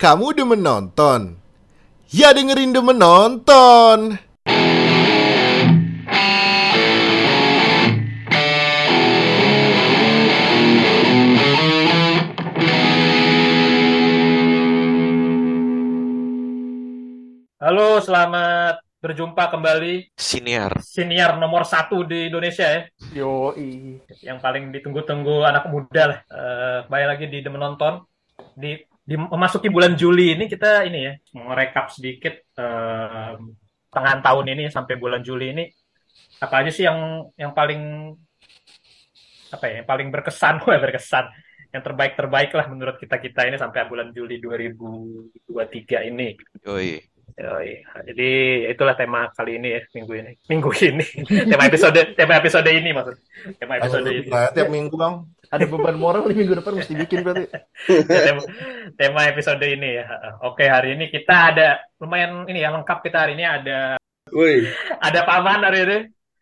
[0.00, 1.36] Kamu demen nonton?
[2.08, 4.16] Ya dengerin demen nonton.
[17.60, 20.80] Halo, selamat berjumpa kembali Siniar.
[20.80, 22.80] senior nomor satu di Indonesia ya,
[23.20, 24.00] Yoi.
[24.24, 26.18] yang paling ditunggu-tunggu anak muda lah.
[26.24, 28.00] Eh, kembali lagi di Demen Nonton.
[28.56, 33.32] Di, di memasuki bulan Juli ini kita ini ya merekap sedikit eh,
[33.90, 35.64] tengah tahun ini sampai bulan Juli ini
[36.40, 38.14] apa aja sih yang yang paling
[39.50, 41.26] apa ya, yang paling berkesan, wah berkesan,
[41.74, 46.38] yang terbaik terbaik lah menurut kita kita ini sampai bulan Juli 2023 ini.
[46.64, 47.02] Yoi.
[47.36, 47.84] Yoi.
[48.10, 48.30] Jadi
[48.72, 50.32] itulah tema kali ini ya minggu ini.
[50.48, 51.06] Minggu ini.
[51.50, 53.16] tema episode tema episode ini maksud.
[53.60, 54.26] Tema episode ini.
[54.26, 55.14] Nah, tiap minggu bang.
[55.50, 57.46] Ada beban moral nih minggu depan mesti bikin berarti.
[58.26, 58.42] tema,
[58.94, 60.06] tema episode ini ya.
[60.46, 64.62] Oke, hari ini kita ada lumayan ini ya lengkap kita hari ini ada Woi,
[65.02, 65.98] ada Paman hari ini.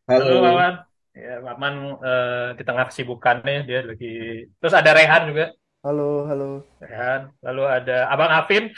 [0.08, 0.38] Halo halo.
[0.44, 0.74] Paman.
[1.18, 5.46] Ya, Paman eh, di tengah kesibukannya dia lagi terus ada Rehan juga.
[5.80, 6.68] Halo, halo.
[6.84, 7.32] Rehan.
[7.40, 8.74] Lalu ada Abang Afin.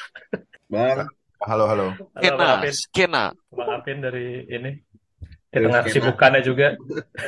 [0.70, 1.10] Bang,
[1.40, 1.86] Halo, halo.
[2.20, 2.72] Skena, Afin.
[2.76, 3.24] skena.
[3.48, 6.76] Bang Apin dari ini di Dari tengah kesibukannya juga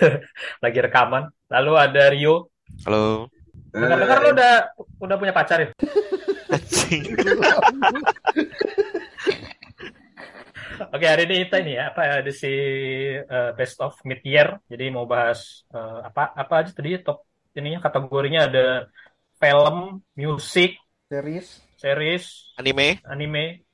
[0.65, 1.25] lagi rekaman.
[1.49, 2.53] Lalu ada Rio.
[2.85, 3.27] Halo.
[3.73, 4.55] Dengar-dengar lo udah
[5.01, 5.69] udah punya pacar ya?
[6.53, 7.03] Anjing.
[10.93, 12.53] Oke hari ini kita ini ya apa ada si
[13.17, 14.61] eh, best of mid year.
[14.69, 17.25] Jadi mau bahas eh, apa apa aja tadi top
[17.57, 18.67] ininya kategorinya ada
[19.41, 20.77] film, musik,
[21.09, 21.49] Series.
[21.81, 22.25] series,
[22.61, 23.01] Anime.
[23.09, 23.65] anime.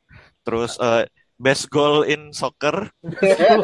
[0.49, 1.05] Terus eh,
[1.37, 2.89] best goal in soccer.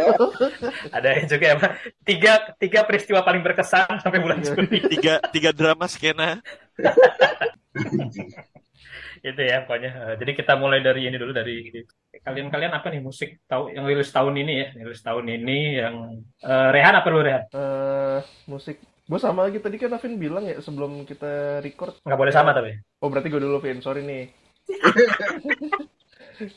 [0.97, 1.67] Ada yang juga apa?
[2.05, 4.85] Tiga tiga peristiwa paling berkesan sampai bulan Juli.
[4.93, 6.45] Tiga tiga drama skena.
[9.25, 11.73] itu ya pokoknya Eh, jadi kita mulai dari ini dulu dari
[12.21, 15.95] kalian-kalian apa nih musik tahu yang rilis tahun ini ya rilis tahun ini yang
[16.45, 18.19] eh, Rehan apa dulu Rehan Eh,
[18.53, 18.77] musik.
[19.05, 21.97] Gue sama lagi tadi kan Avin bilang ya sebelum kita record.
[22.05, 24.25] nggak boleh sama tapi Oh berarti gue dulu Vin, sorry nih.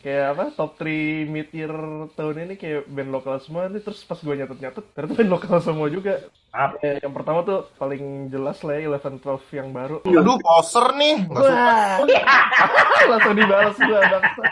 [0.04, 1.74] kayak apa top 3 mid year
[2.18, 5.88] tahun ini kayak band lokal semua nih terus pas gue nyatet-nyatet ternyata band lokal semua
[5.88, 6.14] juga
[6.52, 6.82] Maaf.
[6.82, 11.16] Eh, yang pertama tuh paling jelas lah ya Eleven Twelve yang baru Aduh, poser nih.
[11.30, 11.74] Nggak suka.
[13.12, 14.44] Langsung dibalas gue bangsa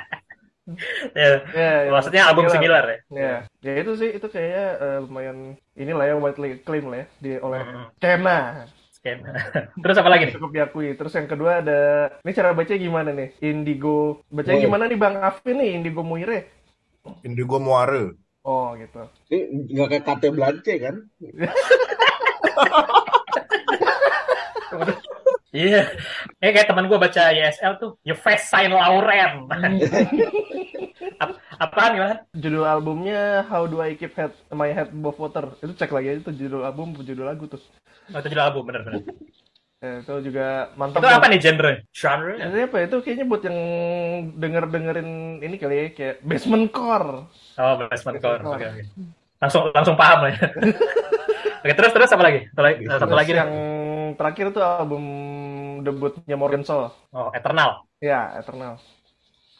[1.13, 2.83] ya, ya, ya, maksudnya album similar.
[2.85, 5.37] similar ya Ya, ya itu sih itu kayaknya eh, lumayan
[5.77, 8.65] inilah ya widely acclaim lah ya di oleh Hmm, Kena.
[9.85, 10.97] terus apa lagi nih cukup diakui.
[10.97, 11.79] Terus yang kedua ada
[12.25, 13.29] ini cara baca gimana nih?
[13.45, 14.25] Indigo.
[14.33, 14.65] Bacanya Oh.
[14.65, 16.49] gimana nih Bang Afin nih Indigo Muire?
[17.21, 18.17] Indigo Moire.
[18.45, 19.01] Oh, gitu.
[19.33, 20.95] ini nggak kayak KT Blance kan?
[25.55, 25.87] iya
[26.43, 29.47] eh kayak teman gue baca YSL tuh You Face Sign Lauren
[31.23, 35.45] Ap- apaan gimana Judul albumnya How Do I Keep Head My Head Above Water.
[35.59, 37.61] Itu cek lagi tuh judul album, judul lagu tuh.
[38.11, 39.01] oh, itu judul album bener-bener
[39.83, 41.03] Eh, itu juga mantap.
[41.03, 43.59] itu apa nih genre genre Ini apa itu kayaknya buat yang
[44.33, 45.09] denger dengerin
[45.43, 47.27] ini kali ya kayak basement core.
[47.59, 48.83] oh basement core oke oke
[49.35, 50.39] langsung langsung paham lah ya
[51.61, 53.39] oke terus terus apa lagi satu lagi satu Terus lagi nih.
[53.43, 53.51] yang
[54.15, 55.03] terakhir tuh album
[55.83, 56.89] debutnya Morgan Soul.
[57.11, 58.77] oh Eternal Ya, Eternal.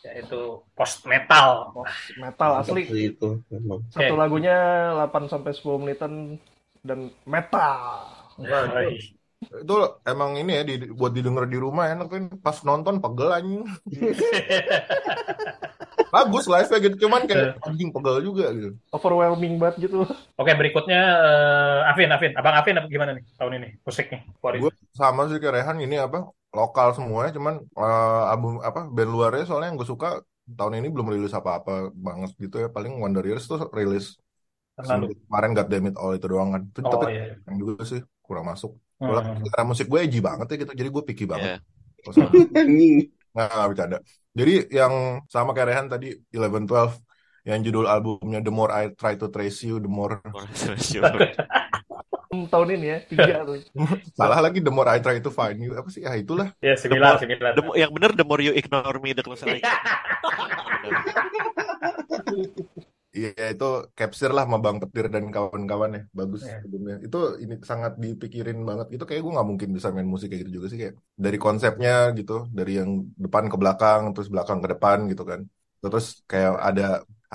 [0.06, 1.74] Yaitu post metal
[2.22, 2.86] Metal asli.
[2.86, 3.82] Seperti itu memang.
[3.90, 4.22] Satu Oke.
[4.22, 4.58] lagunya
[4.94, 6.38] 8 sampai 10 menitan
[6.86, 8.06] dan metal.
[8.38, 9.02] Woi.
[9.46, 12.24] Itu emang ini ya di- buat didengar di rumah enak kan.
[12.40, 13.64] Pas nonton pegel anjing.
[16.16, 16.96] Bagus live-nya gitu.
[17.08, 18.78] Cuman kayak anjing pegel juga gitu.
[18.94, 20.08] Overwhelming banget gitu.
[20.38, 25.28] Oke berikutnya eh, Afin Afin abang Afin apa gimana nih tahun ini musiknya Gue sama
[25.28, 29.78] sih kayak Rehan ini apa lokal semua cuman eh, album apa band luarnya soalnya yang
[29.78, 32.68] gue suka tahun ini belum rilis apa-apa banget gitu ya.
[32.70, 34.16] Paling Wonder Years tuh rilis
[34.76, 36.62] lalu kemarin God Damn It All itu doang kan.
[36.70, 37.36] Itu oh tapi iya.
[37.50, 38.78] yang juga sih kurang masuk.
[39.02, 39.12] Hmm.
[39.44, 41.60] Selera musik gue edgy banget ya gitu jadi gue picky banget.
[42.56, 43.10] Anjing.
[43.36, 43.98] nggak nggak bercanda.
[44.36, 44.94] Jadi yang
[45.28, 46.96] sama kayak Rehan tadi Eleven Twelve
[47.46, 50.18] yang judul albumnya The More I Try to Trace You The More
[52.52, 53.56] Tahun ini ya, tiga tuh.
[54.16, 55.72] salah lagi The More I Try to Find You.
[55.80, 56.02] Apa sih?
[56.06, 56.48] Ya itulah.
[56.60, 59.66] Ya The mo- yang bener the more you ignore me the closer I get.
[63.16, 63.66] Iya itu
[63.98, 66.02] capture lah sama Bang Petir dan kawan-kawan ya.
[66.20, 66.56] Bagus Iya.
[66.60, 68.86] albumnya itu ini sangat dipikirin banget.
[68.94, 70.96] Gitu kayak gue nggak mungkin bisa main musik kayak gitu juga sih kayak
[71.26, 72.90] dari konsepnya gitu dari yang
[73.24, 75.42] depan ke belakang terus belakang ke depan gitu kan.
[75.82, 76.84] Terus kayak ada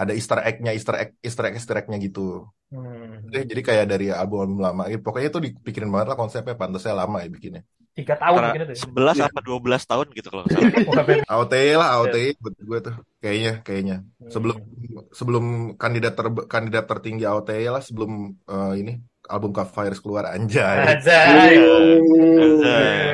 [0.01, 3.27] ada Easter egg-nya Easter egg Easter egg Easter egg-nya gitu Hmm.
[3.27, 7.19] jadi, jadi kayak dari album-album lama Eh, pokoknya itu dipikirin banget lah konsepnya pantasnya lama
[7.19, 8.73] ya bikinnya tiga tahun Antara mungkin itu.
[8.73, 8.79] ya.
[8.87, 9.25] 11 Iya.
[9.27, 11.03] apa 12 tahun gitu kalau nggak salah.
[11.03, 11.21] Ben.
[11.35, 15.03] AOTY lah AOTY buat gue tuh kayaknya kayaknya sebelum Hmm.
[15.11, 15.45] sebelum
[15.75, 18.13] kandidat ter kandidat tertinggi AOTY lah sebelum
[18.47, 18.93] eh, ini
[19.27, 21.59] album Cup Virus keluar anjay Anjay.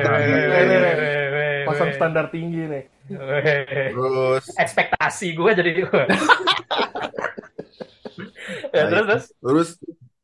[0.05, 1.65] Anjay.
[1.65, 2.83] Pasang standar tinggi nih.
[3.07, 4.43] Terus?
[4.55, 5.71] Ekspektasi gue jadi
[8.75, 9.25] ya, terus terus?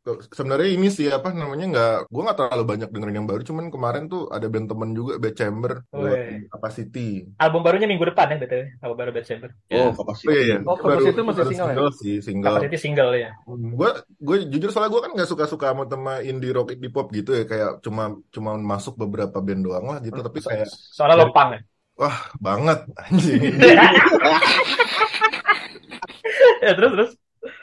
[0.03, 3.41] Terus sebenarnya ini sih apa namanya nggak gue nggak terlalu banyak dengerin yang baru.
[3.47, 5.71] Cuman kemarin tuh ada band temen juga Bad Chamber.
[6.51, 7.07] Capacity
[7.39, 8.67] album barunya minggu depan ya betul.
[8.83, 9.49] Album baru Bad Chamber.
[9.71, 9.79] Ya.
[9.79, 10.27] Oh, kapasitas.
[10.27, 10.57] oh iya iya.
[10.67, 11.71] Oh, Capacity masih baru single ya?
[11.71, 12.51] single sih single.
[12.51, 13.89] Capacity single ya gue
[14.19, 17.31] gue jujur soalnya gue kan nggak suka suka sama tema indie rock indie pop gitu
[17.31, 17.47] ya.
[17.47, 20.19] Kayak cuma cuma masuk beberapa band doang lah gitu.
[20.19, 21.55] Tapi kayak soalnya lo pang
[21.99, 22.11] ya
[22.41, 23.41] banget anjing.
[26.63, 27.11] Ya terus terus.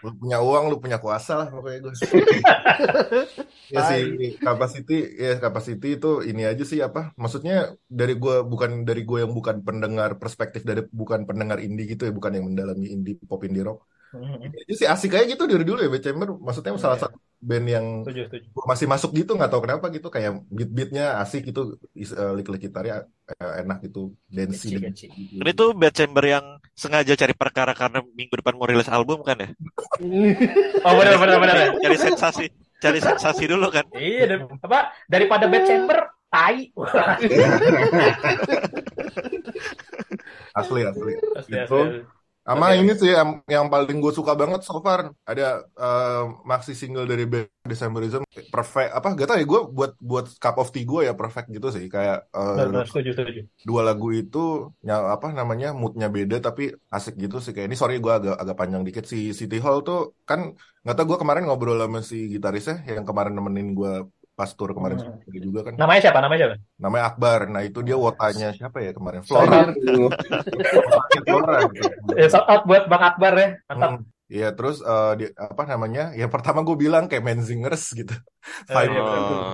[0.05, 1.93] Lu punya uang lu punya kuasa lah pokoknya gue
[3.75, 4.03] ya sih
[4.37, 9.33] capacity ya capacity itu ini aja sih apa maksudnya dari gue bukan dari gue yang
[9.33, 13.65] bukan pendengar perspektif dari bukan pendengar indie gitu ya bukan yang mendalami indie pop indie
[13.65, 13.81] rock
[14.11, 17.05] Hmm, ini aja sih asik aja gitu dari dulu ya Bad Chamber maksudnya salah Iya.
[17.07, 20.69] satu band yang setuju setuju gua masih masuk gitu nggak tahu kenapa gitu kayak beat
[20.69, 25.07] beatnya asik gitu is- eh, lick lick gitarnya eh, enak gitu dancey dance.
[25.07, 25.41] kecil.
[25.41, 29.39] Ini tuh Bad Chamber yang sengaja cari perkara karena minggu depan mau rilis album kan
[29.39, 29.49] ya?
[30.87, 31.57] oh benar benar benar.
[31.79, 32.45] Cari sensasi,
[32.77, 33.87] cari sensasi dulu kan?
[33.95, 36.71] iya dan- apa daripada Bad Chamber tai
[40.55, 41.79] asli asli Asli, Gitu.
[41.79, 42.20] asli.
[42.41, 42.81] Sama Oke.
[42.81, 45.13] ini sih yang, yang paling gue suka banget so far.
[45.29, 50.27] Ada eh, maxi single dari band Decemberism perfect apa gak tau ya gue buat buat
[50.41, 51.87] cup of tea gue ya perfect gitu sih.
[51.87, 57.39] Kayak benar, setuju setuju dua lagu itu ya, apa namanya moodnya beda tapi asik gitu
[57.45, 57.53] sih.
[57.53, 59.05] Kayak ini sorry gue agak agak panjang dikit.
[59.05, 63.37] Si City Hall tuh kan nggak tau gue kemarin ngobrol sama si gitarisnya yang kemarin
[63.37, 63.93] nemenin gue
[64.41, 65.21] pas tour kemarin Hmm.
[65.39, 69.21] juga kan namanya siapa namanya siapa namanya Akbar nah itu dia wotanya siapa ya kemarin
[69.21, 69.69] Flora.
[71.21, 71.89] Flora gitu.
[72.21, 74.05] ya shout out buat Bang Akbar ya mantap Hmm.
[74.35, 76.01] Iya terus eh, di- apa namanya?
[76.21, 78.13] Ya pertama gue bilang kayak Menzingers gitu.
[78.71, 79.03] Oh, Vibe iya,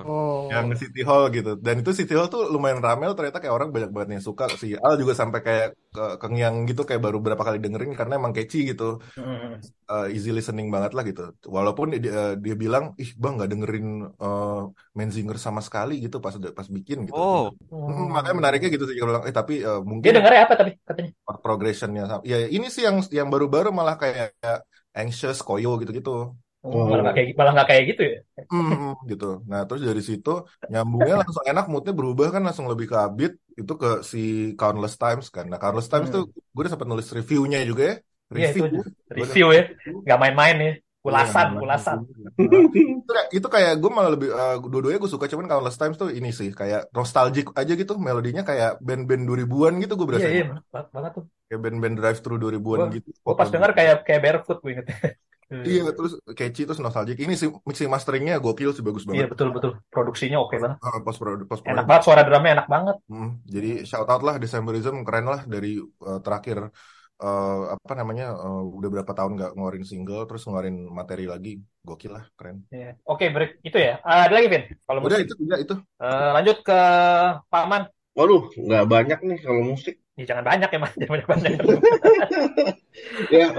[0.08, 0.46] Oh.
[0.52, 1.50] Yang City Hall gitu.
[1.64, 4.44] Dan itu City Hall tuh lumayan ramel ternyata kayak orang banyak banget yang suka.
[4.60, 8.32] Si Al juga sampai kayak ke kengyang gitu kayak baru berapa kali dengerin karena emang
[8.36, 8.84] catchy gitu.
[9.16, 9.56] Hmm.
[9.86, 11.22] Eh, easy listening banget lah gitu.
[11.56, 13.86] Walaupun dia, dia bilang, "Ih, Bang, nggak dengerin
[14.22, 14.60] eh,
[14.98, 19.22] Menzingers sama sekali gitu pas pas bikin gitu." Oh, Hmm, makanya menariknya gitu sih bilang,
[19.28, 21.10] "Eh, tapi eh, mungkin dia dengarnya apa tapi katanya
[21.44, 22.22] progressionnya sama.
[22.26, 24.34] Ya ini sih yang yang baru-baru malah kayak
[25.00, 26.10] anxious, koyo gitu-gitu.
[26.66, 28.16] Oh, malah nggak kayak malah nggak kayak gitu ya
[28.50, 28.74] Hmm,
[29.10, 29.24] gitu.
[29.50, 30.30] Nah, terus dari situ
[30.70, 34.18] nyambungnya langsung enak, moodnya berubah kan langsung lebih ke upbeat itu ke si
[34.58, 35.44] Countless Times kan.
[35.50, 36.14] Nah, Countless Times Hmm.
[36.14, 36.22] tuh
[36.52, 37.94] gue udah sempat nulis reviewnya juga ya.
[38.36, 38.82] Iya, itu Review.
[39.20, 39.62] review ya
[40.04, 40.70] nggak main-main ya
[41.06, 41.98] ulasan Iya, ulasan
[43.00, 46.08] itu, kayak- itu kayak gue malah lebih eh, dua-duanya gue suka cuman Countless Times tuh
[46.10, 50.26] ini sih kayak nostalgic aja gitu melodinya kayak band-band 2000-an gitu gue berasa.
[50.26, 51.24] Iya iya banget banget tuh.
[51.46, 53.08] Kayak band-band drive through 2000-an Gua- gitu.
[53.14, 54.88] gue pas dengar kayak kayak barefoot gue inget.
[55.46, 57.22] Iya, terus catchy terus nostalgic.
[57.22, 59.30] Ini sih mixing masteringnya gokil sih bagus iya banget.
[59.30, 59.70] betul betul.
[59.94, 60.78] Produksinya oke banget.
[60.82, 62.96] Ah, post produk post enak banget suara drumnya enak banget.
[63.06, 66.74] Hmm, jadi shout out lah Decemberism keren lah dari uh, terakhir
[67.22, 72.12] uh, apa namanya uh, udah berapa tahun nggak ngeluarin single terus ngeluarin materi lagi gokil
[72.16, 72.66] lah keren.
[72.74, 72.98] Iya.
[73.06, 75.74] oke break itu ya Ah, ada lagi Vin kalau Udah musik itu udah itu.
[76.02, 76.78] Eh, lanjut ke
[77.52, 77.82] Paman
[78.16, 80.00] Waduh, nggak banyak nih kalau musik.
[80.16, 81.50] ya, jangan banyak ya mas jangan banyak banyak
[83.28, 83.52] Ya,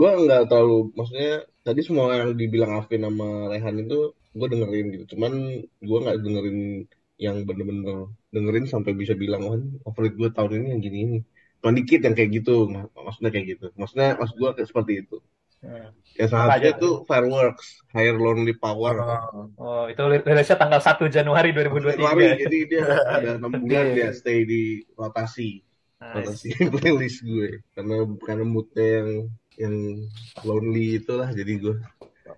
[0.00, 1.32] gue nggak terlalu, maksudnya
[1.64, 5.04] tadi semua yang dibilang Alvin sama Rehan itu gue dengerin gitu.
[5.16, 5.32] Cuman
[5.80, 6.58] gue nggak dengerin
[7.24, 9.56] yang bener-bener dengerin sampai bisa bilang, oh
[9.88, 11.18] favorit gue tahun ini yang gini ini.
[11.62, 13.66] Cuma dikit yang kayak gitu, mak- maksudnya kayak gitu.
[13.78, 15.16] Maksudnya maksud gue kayak seperti itu.
[15.62, 15.94] Hmm.
[16.18, 18.94] Ya salah Apa aja satunya itu Fireworks, Higher Lonely Power.
[19.56, 22.84] oh itu rilisnya tanggal 1 Januari Februari, 2023 jadi dia
[23.16, 24.10] ada enam bulan dia iya.
[24.10, 25.62] stay di rotasi.
[26.02, 26.14] Nice.
[26.18, 29.10] rotasi playlist gue karena karena moodnya yang
[29.54, 29.74] yang
[30.42, 31.76] lonely itulah jadi gue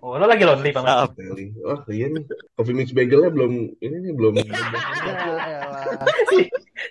[0.05, 0.69] oh lo lagi lonely.
[0.69, 1.45] Kali.
[1.65, 2.21] Oh iya nih,
[2.53, 4.33] coffee mix bagelnya belum ini nih belum.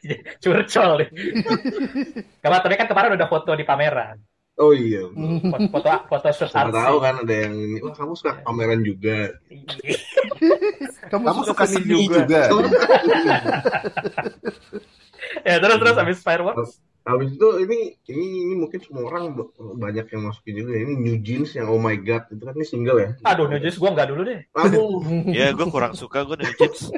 [0.43, 1.09] curcol nih
[2.43, 4.19] Kalau tapi kan kemarin udah foto di pameran
[4.55, 5.03] Oh iya.
[5.51, 6.55] foto foto, foto artsy.
[6.55, 7.83] tahu kan ada yang ini.
[7.83, 9.35] Wah kamu suka pameran juga.
[11.11, 12.23] Kamu, Kamu suka suka seni juga.
[12.23, 12.43] juga.
[15.43, 19.37] ya terus terus abis fireworks Habis itu ini ini ini mungkin semua orang
[19.77, 20.81] banyak yang masukin juga ya.
[20.89, 23.11] Ini New Jeans yang Oh My God itu kan ini single ya.
[23.29, 24.41] Aduh, New Jeans gue nggak dulu deh.
[24.57, 25.05] Aduh,
[25.37, 26.81] Ya gue kurang suka gue New Jeans.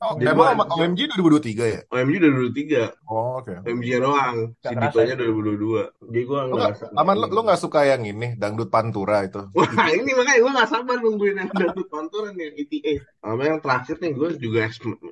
[0.00, 1.80] Oh, emang gua- sama OMG 2023 ya?
[1.92, 3.52] OMG udah dulu tiga, Oh, oke.
[3.68, 6.08] OMG doang, Nggak si kerasa Ditonya 2022.
[6.08, 9.44] Jadi gue nggak nggak, aman lo, lo nggak suka yang ini dangdut pantura itu?
[9.60, 13.04] Wah ini makanya gue gak sabar nungguin yang dangdut panturan yang ETA.
[13.20, 14.60] Sama yang terakhir nih gue juga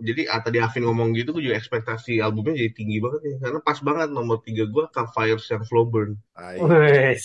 [0.00, 3.60] jadi ah, tadi Afin ngomong gitu gue juga ekspektasi albumnya jadi tinggi banget nih karena
[3.60, 6.18] pas banget nomor tiga gue Fires yang Flowburn.
[6.34, 6.58] Ay.
[6.62, 7.24] Wes,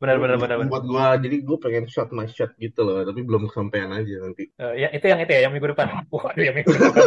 [0.00, 0.56] benar benar benar.
[0.60, 0.70] benar.
[0.72, 4.48] Buat gue jadi gue pengen shot my shot gitu loh tapi belum kesampaian aja nanti.
[4.56, 5.86] Eh, ya itu yang itu ya, yang minggu depan.
[6.12, 7.04] Waduh, yang minggu depan.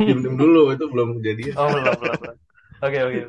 [0.00, 1.54] Diam dulu itu belum kejadian.
[1.56, 2.36] Oh belum belum belum.
[2.82, 3.20] Oke oke.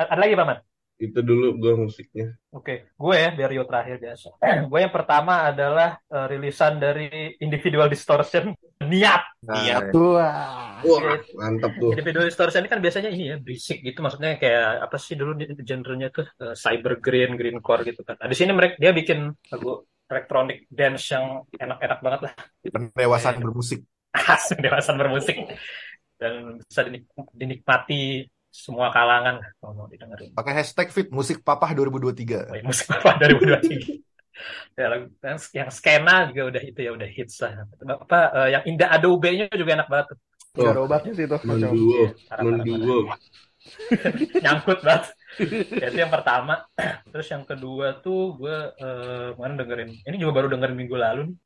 [0.00, 0.58] Ada lagi paman?
[1.00, 2.36] Itu dulu gue musiknya.
[2.52, 4.36] Oke, gue ya biar Rio terakhir biasa.
[4.70, 9.22] gue yang pertama adalah eh, rilisan dari Individual Distortion, Niat.
[9.44, 9.76] Nah, Iya.
[9.92, 10.80] Wah.
[10.80, 11.92] Wah mantap tuh.
[11.92, 15.52] Individual Distortion ini kan biasanya ini ya berisik gitu, maksudnya kayak apa sih dulu di-
[15.60, 18.16] genrenya tuh eh, cyber green, greencore gitu kan.
[18.16, 22.32] Nah, di sini mereka dia bikin lagu electronic dance yang enak-enak banget lah.
[22.64, 23.84] pendewasaan bermusik.
[24.16, 25.36] Asli dewasa bermusik
[26.16, 30.34] dan bisa dinik- dinikmati semua kalangan kalau mau didengerin.
[30.34, 32.50] Pakai hashtag fit musik papah 2023.
[32.50, 34.09] Oh, ya, musik apa dari 2023?
[34.78, 37.52] Ya, lagu yang, yang skena juga udah itu ya udah hits lah.
[37.84, 40.06] Apa eh, yang Indah Adobe-nya juga enak banget.
[40.10, 40.18] tuh.
[40.66, 41.36] Oh, obatnya sih itu.
[41.46, 42.10] Menduo,
[42.42, 42.98] menduo.
[44.42, 45.04] Nyangkut banget.
[45.78, 46.64] Ya, itu yang pertama.
[47.12, 49.90] Terus yang kedua tuh gue eh, kemarin dengerin.
[50.08, 51.36] Ini juga baru dengerin minggu lalu nih.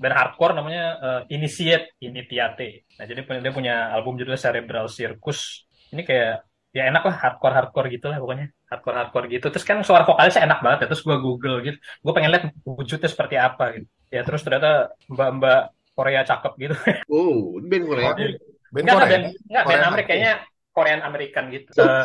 [0.00, 2.68] Band hardcore namanya eh, Initiate, Initiate.
[2.98, 5.66] Nah jadi punya- dia punya album judulnya Cerebral Circus.
[5.94, 6.32] Ini kayak
[6.70, 10.46] ya enak lah hardcore hardcore gitu lah pokoknya hardcore hardcore gitu terus kan suara vokalisnya
[10.46, 14.22] enak banget ya terus gue google gitu gue pengen lihat wujudnya seperti apa gitu ya
[14.22, 15.60] terus ternyata mbak-mbak
[15.92, 16.74] Korea cakep gitu
[17.12, 18.08] Oh, ini band Korea.
[18.08, 18.14] Oh,
[18.70, 19.10] Band Enggak, enggak, Korea.
[19.10, 20.32] band, enggak, band Amerika, kayaknya
[20.70, 21.70] Korean American gitu.
[21.74, 22.04] Eh,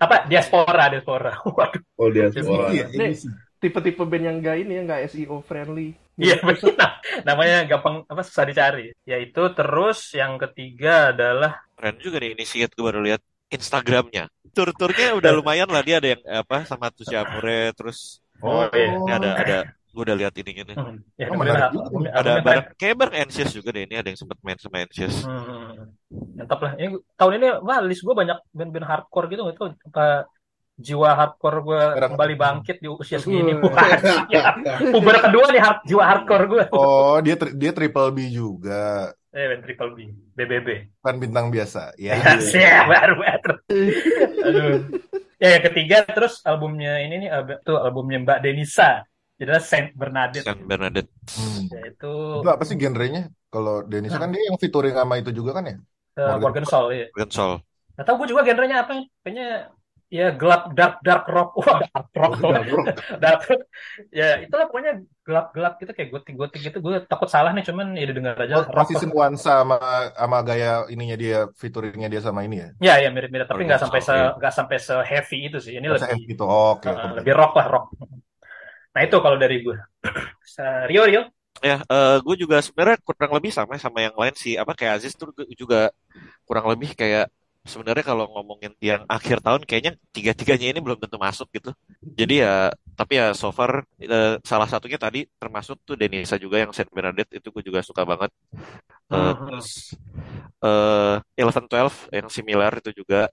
[0.00, 1.30] apa, diaspora, diaspora.
[1.56, 2.72] Waduh, Oh dia ABC semua.
[2.72, 2.88] Nih.
[2.88, 3.22] ABC.
[3.60, 5.92] Tipe-tipe band yang gak ini ya, gak SEO friendly.
[6.16, 7.04] iya benar.
[7.28, 8.88] Namanya gampang, apa, susah dicari.
[9.04, 14.26] Yaitu terus yang ketiga adalah, Keren juga nih inisiat gue baru lihat Instagramnya.
[14.56, 18.96] Tur-turnya udah lumayan lah dia ada yang eh, apa sama Tusha Amore terus oh, iya.
[18.96, 19.58] ini ada ada
[19.96, 20.76] gue udah lihat ininya nih.
[20.76, 22.08] Hmm, ya, Oh, menarik juga.
[22.12, 25.24] Ada bareng kayak bareng Anxious juga deh ini ada yang sempat main sama Anxious.
[25.24, 25.96] Hmm,
[26.36, 26.72] mantap lah.
[26.76, 29.42] Ini tahun ini, wah, list gue banyak band-band hardcore gitu.
[29.48, 30.28] Itu apa,
[30.76, 33.56] jiwa hardcore gue kembali bangkit di usia segini.
[33.56, 33.72] Uh.
[33.72, 33.96] Wah,
[34.28, 34.54] siap.
[35.00, 36.64] Uber kedua nih, hard- jiwa hardcore gue.
[36.76, 39.16] Oh, dia tri- dia triple B juga.
[39.36, 39.98] Eh, band Triple B,
[40.32, 40.68] BBB.
[41.04, 41.92] Kan bintang biasa.
[42.00, 42.16] Ya.
[42.16, 43.52] Ya, siap, baru baru.
[44.48, 44.80] Aduh.
[45.36, 49.04] Ya, yang ketiga terus albumnya ini nih alb- tuh albumnya Mbak Denisa.
[49.36, 50.48] Judulnya Saint Bernadette.
[50.48, 51.12] San Bernadette.
[51.36, 51.68] Hmm.
[51.68, 53.28] Yaitu Itu apa sih genrenya?
[53.52, 55.76] Kalau Denisa kan dia yang featuring sama itu juga kan ya?
[56.16, 57.06] uh, Morgan Soul ya.
[57.12, 57.52] Morgan Soul.
[58.00, 59.04] Gak tau gue juga genrenya apa ya.
[59.20, 59.48] Kayaknya
[60.06, 61.50] ya gelap dark dark rock.
[61.58, 61.82] Wah,
[62.14, 62.64] dark rock.
[63.22, 63.62] dark rock.
[64.14, 66.78] Ya, itulah pokoknya gelap-gelap gitu kayak gotik-gotik gitu.
[66.78, 68.62] Gue takut salah nih cuman ya didengar aja.
[68.62, 68.86] Oh, rock.
[68.86, 69.78] masih senuansa sama
[70.14, 72.68] sama gaya ininya dia featuringnya dia sama ini ya?
[72.78, 75.74] Ya, ya mirip-mirip tapi nggak sampai se nggak sampai se heavy itu sih.
[75.74, 76.44] Ini Masa lebih gitu.
[76.46, 77.22] Oh, Oke, uh, oke.
[77.22, 77.86] lebih rock lah rock.
[78.94, 79.76] Nah itu kalau dari gue.
[80.90, 81.22] Rio Rio.
[81.64, 84.54] Ya, eh gue juga sebenarnya kurang lebih sama sama yang lain sih.
[84.54, 85.90] Apa kayak Aziz tuh juga
[86.44, 87.32] kurang lebih kayak
[87.72, 91.70] sebenarnya kalau ngomongin yang akhir tahun kayaknya tiga-tiganya ini belum tentu masuk gitu.
[92.20, 96.70] Jadi ya, tapi ya so far eh, salah satunya tadi termasuk tuh Denisa juga yang
[96.76, 98.30] Saint Bernadette itu gue juga suka banget.
[99.10, 99.46] Mhm.
[99.46, 99.68] terus
[100.64, 103.28] eh Eleven Twelve yang similar itu juga.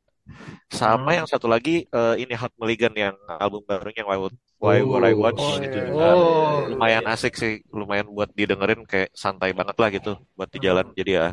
[0.71, 1.17] Sama Hmm.
[1.23, 5.03] yang satu lagi eh, ini Hot Mulligan yang album barunya yang Why Would Why Would
[5.05, 5.87] I Watch Oh, itu iya.
[5.91, 10.59] juga Oh, lumayan asik sih, lumayan buat didengerin kayak santai banget lah gitu buat di
[10.63, 10.85] jalan.
[10.97, 11.25] Jadi ya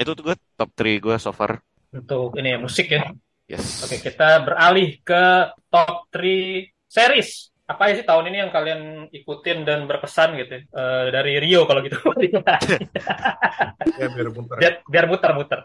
[0.00, 1.60] itu tuh gue top 3 gue so far.
[1.90, 3.10] Untuk ini ya musik ya.
[3.50, 3.82] Yes.
[3.82, 5.24] Oke, kita beralih ke
[5.68, 7.50] top 3 series.
[7.66, 8.80] Apa sih tahun ini yang kalian
[9.10, 10.58] ikutin dan berkesan gitu?
[10.58, 11.98] Eh, dari Rio kalau gitu.
[14.00, 14.56] Ya biar muter.
[14.58, 15.60] biar biar muter-muter.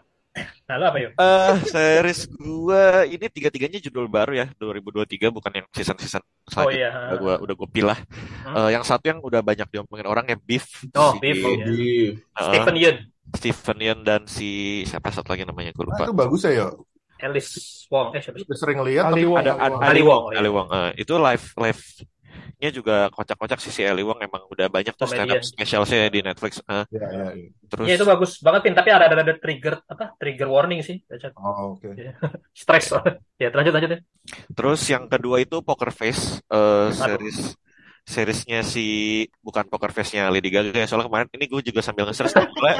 [0.68, 1.12] Nah, lu apa yuk?
[1.16, 6.76] Eh, series gue ini tiga-tiganya judul baru ya 2023 bukan yang season-season Oh selanjutnya.
[6.76, 6.90] iya.
[7.08, 7.98] Udah gue udah gue pilah.
[8.44, 8.54] Hmm.
[8.66, 10.66] Eh, yang satu yang udah banyak diomongin orang ya Beef.
[10.92, 11.64] Oh, Si- Beef, Oh, iya.
[11.64, 12.14] Beef.
[12.20, 12.96] eh, Stephen Yeun,
[13.34, 16.04] Stephen Yeun dan si siapa satu lagi namanya gue Ah, lupa.
[16.06, 16.68] itu bagus ya, yo.
[17.16, 18.46] Alice Wong, eh siapa sih?
[18.52, 19.38] Sering lihat Ali tapi Wong.
[19.40, 19.80] Ada Ali Wong.
[19.80, 20.36] ada- Ali Wong, iya.
[20.38, 20.68] Ali Wong.
[20.68, 21.82] Eh, itu live live
[22.56, 26.20] nya juga kocak-kocak sih si Ali Wong emang udah banyak tuh stand up specialsnya di
[26.24, 26.60] Netflix.
[26.64, 27.48] Eh, ya, ya, ya.
[27.68, 30.12] terus Iya itu bagus banget Pin, tapi ada ada, ada trigger apa?
[30.20, 31.00] Trigger warning sih.
[31.04, 31.28] Baca.
[31.36, 31.88] Oh, oke.
[32.56, 32.92] Stress.
[33.42, 33.98] ya, lanjut lanjut ya.
[34.56, 37.56] Terus yang kedua itu Poker Face, eh, series
[38.06, 38.86] seriesnya si
[39.42, 40.86] bukan Poker Face-nya Lady Gaga ya.
[40.86, 42.72] Soalnya kemarin ini gue juga sambil nge-search gue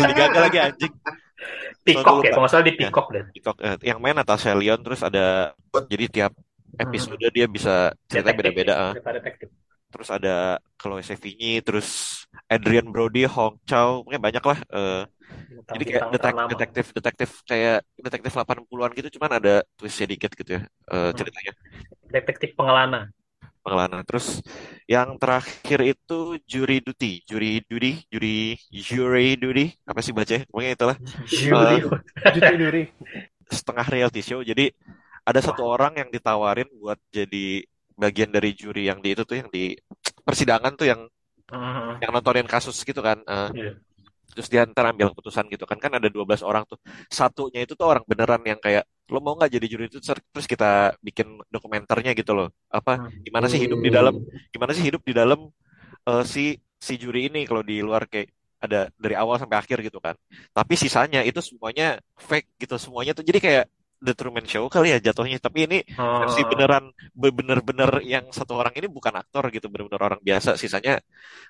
[0.00, 0.92] Lady Gaga lagi anjing.
[1.82, 2.24] Peacock lupa.
[2.24, 2.78] ya, kalau nggak salah di Ya.
[2.80, 3.24] Peacock deh.
[3.30, 5.52] Peacock, eh, yang main Natasha Lyon terus ada
[5.84, 6.32] jadi tiap
[6.72, 8.72] episode dia bisa beda-beda.
[8.72, 8.92] ah.
[8.94, 9.48] cerita detektif.
[9.92, 10.36] Terus ada
[10.80, 11.88] Chloe Sevigny, terus
[12.48, 14.58] Adrian Brody, Hong Chow, pokoknya banyak lah.
[14.64, 15.02] eh,
[15.68, 20.62] jadi kayak detek- detektif detektif kayak detektif 80-an gitu, cuman ada twistnya dikit gitu ya
[20.64, 21.12] eh, Hmm.
[21.12, 21.52] ceritanya.
[22.08, 23.12] Detektif pengelana.
[23.62, 24.02] Pengelana.
[24.02, 24.42] Terus
[24.90, 30.44] yang terakhir itu Jury Duty, Jury Duty, Jury Jury Duty, apa sih bacanya?
[30.50, 31.76] Pokoknya itulah Jury.
[32.34, 32.82] Juti Duri.
[33.52, 34.40] setengah reality show.
[34.40, 34.72] Jadi
[35.22, 37.62] ada satu orang yang ditawarin buat jadi
[37.94, 39.76] bagian dari juri yang di itu tuh yang di
[40.24, 41.02] persidangan tuh yang
[41.52, 42.00] Hmm.
[42.00, 43.20] yang nontonin kasus gitu kan.
[43.28, 43.72] Eh, Iya.
[44.32, 45.78] Terus dia ntar ambil keputusan gitu kan.
[45.84, 46.78] Kan ada 12 orang tuh.
[47.12, 50.46] Satunya itu tuh orang beneran yang kayak lo mau nggak jadi juri itu Ter- terus
[50.48, 52.48] kita bikin dokumenternya gitu loh.
[52.72, 53.12] Apa Hmm.
[53.26, 54.14] gimana sih hidup di dalam
[54.54, 55.40] gimana sih hidup di dalam
[56.08, 56.42] eh, si
[56.86, 58.28] si juri ini kalau di luar kayak
[58.62, 60.14] ada dari awal sampai akhir gitu kan.
[60.54, 63.64] Tapi sisanya itu semuanya fake gitu semuanya tuh jadi kayak
[64.02, 65.38] The Truman Show kali ya jatuhnya.
[65.38, 66.48] Tapi ini versi Oh.
[66.50, 70.58] beneran bener-bener yang satu orang ini bukan aktor gitu bener-bener orang biasa.
[70.58, 70.98] Sisanya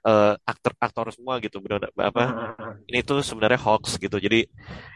[0.04, 2.84] eh, aktor aktor semua gitu bener apa Hmm.
[2.86, 4.16] ini tuh sebenarnya hoax gitu.
[4.20, 4.44] Jadi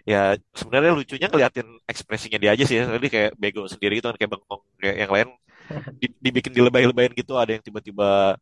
[0.05, 2.77] ya sebenarnya lucunya ngeliatin ekspresinya dia aja sih.
[2.77, 2.85] ya.
[2.87, 5.29] Jadi kayak bego sendiri gitu kan kayak bengong kayak yang lain
[6.01, 7.35] di- dibikin dilebay-lebayin gitu.
[7.35, 8.37] Ada yang tiba-tiba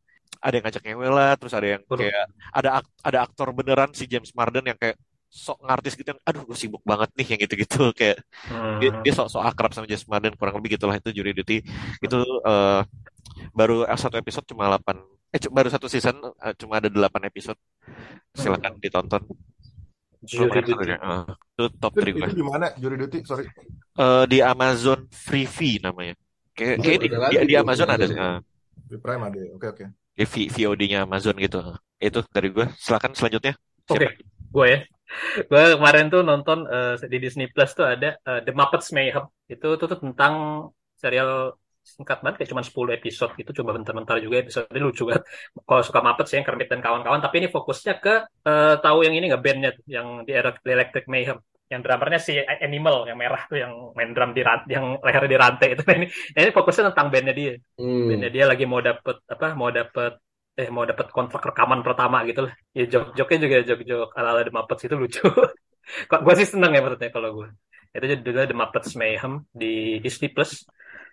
[0.45, 4.05] ada yang ngajak ngewe lah, terus ada yang kayak ada ak- ada aktor beneran si
[4.05, 4.99] James Marden yang kayak
[5.35, 8.79] sok ngartis gitu yang aduh gue sibuk banget nih yang gitu-gitu kayak Hmm.
[8.79, 11.59] dia, dia sok sok akrab sama James Marden kurang lebih gitulah itu Jury Duty
[11.99, 12.81] itu eh,
[13.51, 14.95] baru satu episode cuma 8
[15.35, 17.59] eh baru satu season eh, cuma ada 8 episode
[18.31, 19.23] silakan ditonton
[20.25, 20.95] Jury Duty.
[20.95, 21.25] Eh,
[21.59, 22.67] itu top Itu, 3 gue itu di mana?
[22.81, 23.45] Jury Duty, sorry.
[23.99, 26.15] Eh, di Amazon Freevee namanya
[26.55, 28.39] kayak kayak di, di, di Amazon ada eh,
[28.87, 29.37] Di Prime ada.
[29.37, 29.51] ya?
[29.59, 29.85] Oke, oke.
[30.15, 31.59] di VOD-nya Amazon gitu
[31.99, 33.59] itu dari gue silakan selanjutnya
[33.91, 34.07] Oke,
[34.55, 34.79] gue ya.
[35.51, 39.25] Gue kemarin tuh nonton eh, di Disney Plus tuh ada eh, The Muppets Mayhem.
[39.47, 40.35] Itu tuh, tuh tentang
[40.99, 43.51] serial singkat banget kayak cuma 10 episode gitu.
[43.61, 45.25] Coba bentar-bentar juga episode ini lucu banget.
[45.69, 47.21] Kalau suka Muppets ya yang Kermit dan kawan-kawan.
[47.21, 48.15] Tapi ini fokusnya ke
[48.49, 51.39] eh, tahu yang ini nggak bandnya tuh, yang di Elec- Electric Mayhem.
[51.65, 55.69] Yang drummernya si Animal yang merah tuh yang main drum di yang lehernya di rantai
[55.75, 55.83] itu.
[55.99, 56.07] Ini
[56.37, 57.53] ini fokusnya tentang bandnya dia.
[57.81, 58.05] Hmm.
[58.09, 60.13] bandnya dia lagi mau dapet apa mau dapet
[60.55, 62.53] eh mau dapet kontrak rekaman pertama gitu lah.
[62.71, 65.25] Ya jok-joknya juga jok-jok ala-ala The Muppets itu lucu.
[66.11, 67.49] Kok gue sih seneng ya maksudnya kalau gue
[67.95, 70.67] itu judulnya The Muppets Mayhem di Disney Plus.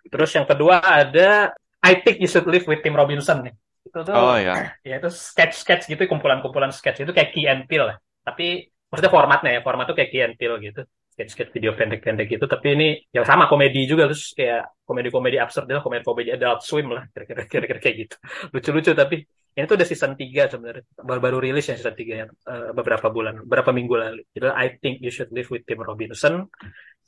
[0.08, 3.54] Terus yang kedua ada I Think You Should Live with Tim Robinson nih.
[3.86, 7.90] Itu tuh oh ya ya itu sketch-sketch gitu kumpulan-kumpulan sketch itu kayak Key and Peele
[7.90, 7.98] lah.
[8.22, 12.46] Tapi maksudnya formatnya ya format tuh kayak Key and Peele gitu sketch-sketch video pendek-pendek gitu.
[12.48, 17.04] Tapi ini ya sama komedi juga terus kayak komedi-komedi absurd lah komedi-komedi Adult Swim lah
[17.12, 18.16] kira-kira kira-kira kayak gitu.
[18.56, 19.16] Lucu-lucu tapi
[19.52, 20.84] ini tuh udah season 3 sebenarnya.
[20.96, 24.24] Baru-baru rilis ya season 3 ya eh, beberapa bulan beberapa minggu lalu.
[24.32, 26.48] Jadi I Think You Should Live with Tim Robinson.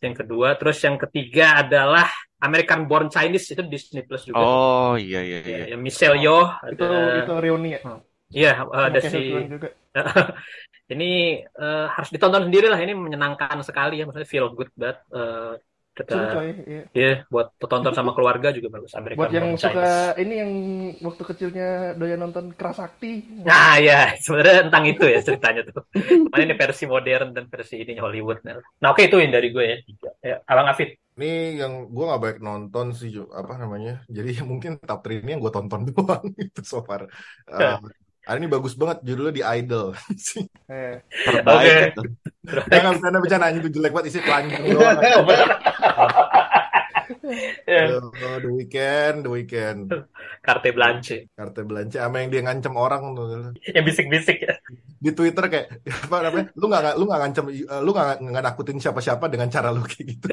[0.03, 2.11] Yang kedua terus yang ketiga adalah
[2.43, 4.43] American Born Chinese itu Disney Plus juga.
[4.43, 5.57] Oh iya iya iya.
[5.63, 7.79] ya, ya Michelle Yeoh Itu ada itu reuni ya.
[8.33, 9.69] Iya, Sama ada si juga.
[10.93, 11.05] ini
[11.43, 12.79] eh, harus ditonton sendiri lah.
[12.81, 14.97] Ini menyenangkan sekali ya, maksudnya feel good banget.
[15.13, 15.53] Eh,
[15.93, 16.49] kita, coy.
[16.65, 16.81] Iya.
[16.97, 18.97] ya buat tonton sama keluarga juga bagus.
[18.97, 20.21] American Buat yang Born suka Chinese.
[20.25, 20.51] ini yang
[21.05, 21.69] waktu kecilnya
[22.01, 23.45] doyan nonton Kerasakti.
[23.45, 25.85] Nah ya, sebenarnya tentang itu ya ceritanya tuh.
[25.93, 28.41] Cuman ini versi modern dan versi ini Hollywood.
[28.41, 29.77] Nah oke itu yang dari gue ya.
[29.85, 30.09] Tiga.
[30.25, 30.97] Ya, Abang Afid.
[31.13, 33.29] Ini yang gue gak baik nonton sih, Jo.
[33.29, 34.01] apa namanya?
[34.09, 37.05] Jadi mungkin top 3 ini yang gue tonton doang itu so far.
[37.53, 37.77] Eh,
[38.27, 39.87] ah, ini bagus banget judulnya The Idol.
[40.71, 41.75] Eh, terbaik Oke.
[41.91, 42.01] gitu.
[42.71, 44.97] Jangan bercanda bercanda itu jelek banget isi telanjang doang.
[44.99, 45.49] Oh, bener.
[47.63, 49.91] Ya, Oh, the weekend, the weekend.
[50.43, 51.31] Carte Blanche.
[51.35, 53.55] Kartu belanja sama yang dia ngancem orang tuh.
[53.63, 54.55] Yang bisik-bisik ya.
[55.03, 55.67] Di Twitter kayak
[56.07, 56.47] apa namanya?
[56.55, 60.05] Lu nggak lu nggak ngancem eh, lu nggak nggak nakutin siapa-siapa dengan cara lu kayak
[60.15, 60.27] gitu.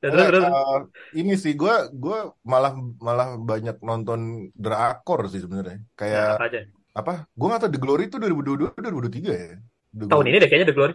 [0.00, 0.44] Dan terus.
[0.48, 0.80] Eh,
[1.20, 2.18] ini sih gue gue
[2.48, 2.72] malah
[3.04, 5.84] malah banyak nonton drakor sih sebenarnya.
[5.92, 6.60] Kayak apa aja?
[6.94, 7.12] apa?
[7.36, 9.60] Gue nggak tahu The Glory itu 2022 2023 ya.
[9.94, 10.28] The Tahun Glory.
[10.32, 10.94] ini deh kayaknya The Glory.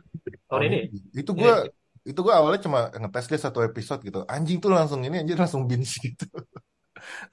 [0.49, 0.79] Tahun ini.
[1.13, 1.53] Itu gue
[2.07, 4.25] itu gue awalnya cuma ngetes dia satu episode gitu.
[4.25, 6.25] Anjing tuh langsung ini anjir langsung binge gitu.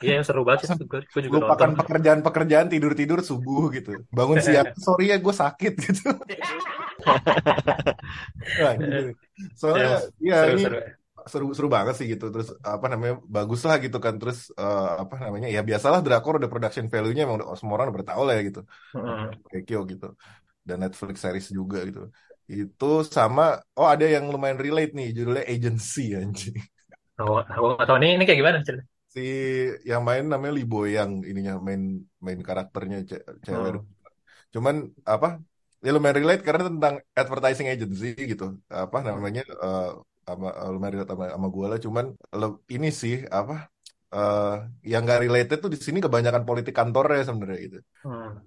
[0.03, 0.69] Iya yang seru banget sih.
[0.91, 1.81] Gue, juga Lupakan nonton.
[1.81, 3.91] pekerjaan-pekerjaan tidur-tidur subuh gitu.
[4.17, 6.09] Bangun siang, sorry ya gue sakit gitu.
[8.61, 9.03] Nah, gitu.
[9.61, 9.89] Soalnya
[10.29, 10.79] ya ini Seru-seru.
[11.33, 12.25] seru seru banget sih gitu.
[12.35, 14.15] Terus apa namanya bagus lah gitu kan.
[14.21, 18.05] Terus eh, apa namanya ya biasalah drakor udah production value-nya emang udah- semua orang udah
[18.27, 18.61] lah ya gitu.
[18.93, 19.31] Hmm.
[19.53, 20.07] Kekyo gitu.
[20.69, 22.01] Dan Netflix series juga gitu.
[22.51, 22.87] Itu
[23.17, 23.43] sama
[23.79, 26.57] oh ada yang lumayan relate nih judulnya Agency anjing.
[27.21, 28.85] Oh, aku nggak tahu ini, ini kayak gimana cerita?
[29.16, 29.22] Si
[29.90, 31.83] yang main namanya Lee Boyang ininya main
[32.26, 33.72] main karakternya ce- cewek.
[33.72, 33.87] Hmm.
[34.55, 34.76] Cuman
[35.14, 35.29] apa
[35.85, 38.44] ya lumayan relate karena tentang advertising agency gitu
[38.85, 39.85] apa namanya eh
[40.29, 42.07] sama eh, lumayan relate sama, sama gue lah cuman
[42.74, 43.55] ini sih apa
[44.14, 44.48] eh
[44.92, 48.38] yang gak related tuh di sini kebanyakan politik kantornya sebenarnya gitu Hmm.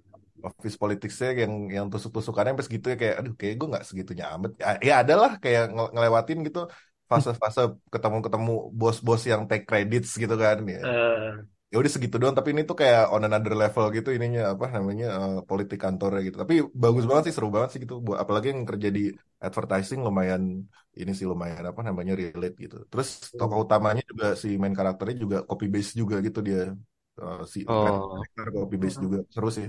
[0.48, 4.50] office politicsnya yang yang tusuk-tusukannya sampai segitu ya kayak aduh kayak gue nggak segitunya amat
[4.62, 6.58] ya, ya ada lah kayak nge- ngelewatin gitu
[7.10, 7.60] fase-fase
[7.92, 10.78] ketemu-ketemu bos-bos yang take credits gitu kan ya.
[10.86, 11.30] Eh,
[11.70, 15.06] ya udah segitu doang tapi ini tuh kayak on another level gitu ininya apa namanya
[15.18, 16.36] eh, politik kantornya gitu.
[16.42, 17.94] Tapi bagus banget sih seru banget sih gitu.
[18.06, 19.02] Buat apalagi yang kerja di
[19.46, 20.42] advertising lumayan
[21.00, 22.76] ini sih lumayan apa namanya relate gitu.
[22.90, 26.60] Terus tokoh utamanya juga si main karakternya juga copy base juga gitu dia.
[27.20, 28.18] Eh, si Oh.
[28.22, 29.18] karakter copy base juga.
[29.34, 29.66] Seru sih.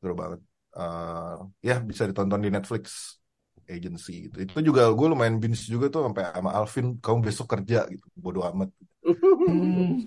[0.00, 0.40] Seru banget.
[0.78, 1.34] Eh,
[1.68, 2.84] ya bisa ditonton di Netflix
[3.66, 7.86] agency gitu itu juga gue lumayan binge juga tuh sampai sama Alvin kamu besok kerja
[7.90, 8.70] gitu bodo amat
[9.06, 10.02] Hmm.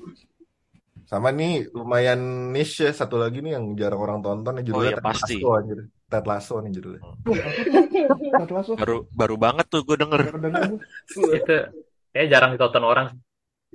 [1.08, 4.98] Sama nih lumayan niche ya, satu lagi nih yang jarang orang tonton nih judulnya iya,
[5.00, 5.36] Ted pasti.
[5.40, 5.80] Lasso anjir.
[6.06, 7.02] Ted Lasso nih judulnya.
[8.38, 8.72] Ted Lasso.
[8.78, 10.20] Baru baru banget tuh gue denger.
[10.30, 10.80] Baru denger gue.
[11.34, 11.56] itu
[12.14, 13.08] kayak jarang ditonton orang.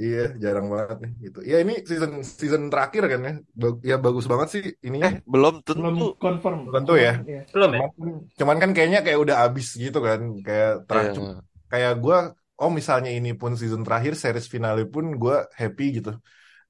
[0.02, 1.38] Iya, jarang banget nih gitu.
[1.50, 3.32] Ya ini season season terakhir kan ya.
[3.60, 5.08] Ba- Ya bagus banget sih ininya.
[5.08, 6.04] Eh, belum Belum tentu.
[6.24, 6.58] confirm.
[6.66, 7.12] Belum tentu ya.
[7.30, 7.40] Iya.
[7.54, 7.80] Belum ya?
[7.96, 10.20] Cuman, cuman kan kayaknya kayak udah abis gitu kan.
[10.46, 11.32] Kayak terakhir Iya.
[11.70, 12.16] kayak gua
[12.62, 16.10] oh misalnya ini pun season terakhir series finale pun gua happy gitu.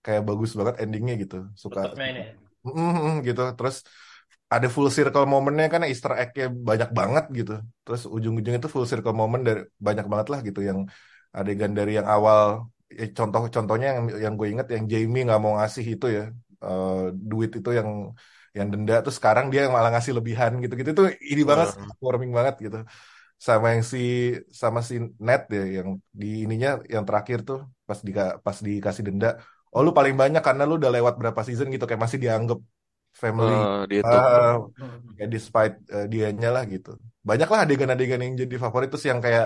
[0.04, 1.36] Kayak bagus banget endingnya gitu.
[1.62, 2.22] Suka Tutupnya ini.
[2.64, 3.76] Mm, gitu terus
[4.54, 7.52] ada full circle momennya kan Easter egg-nya banyak banget gitu
[7.84, 10.78] terus ujung-ujungnya itu full circle moment dari banyak banget lah gitu yang
[11.38, 12.70] adegan dari yang awal
[13.02, 16.22] eh, contoh-contohnya yang yang gue inget yang Jamie nggak mau ngasih itu ya
[16.64, 16.88] eh,
[17.30, 17.88] duit itu yang
[18.56, 20.88] yang denda terus sekarang dia malah ngasih lebihan gitu-gitu.
[20.94, 21.68] Itu ini banget
[22.06, 22.76] warming banget gitu.
[23.46, 23.98] Sama yang si
[24.62, 24.94] sama si
[25.26, 25.88] Ned ya yang
[26.20, 28.12] di ininya yang terakhir tuh pas di
[28.46, 29.28] pas dikasih denda.
[29.74, 32.58] Oh lu paling banyak karena lu udah lewat berapa season gitu kayak masih dianggap
[33.22, 33.54] family.
[33.54, 34.22] Eh, dia tuh.
[34.28, 35.14] Ah, Hmm.
[35.20, 36.88] ya despite eh, dianya lah gitu.
[37.28, 39.44] Banyak lah adegan-adegan yang jadi favorit terus yang kayak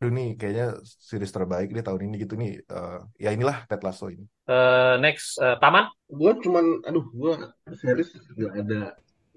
[0.00, 0.64] aduh nih kayaknya
[1.08, 5.38] series terbaik deh tahun ini gitu nih Eh, ya inilah Ted Lasso ini Eh, next,
[5.38, 5.84] eh, Taman.
[6.10, 7.32] gue cuman aduh gue
[7.78, 8.80] series nggak ada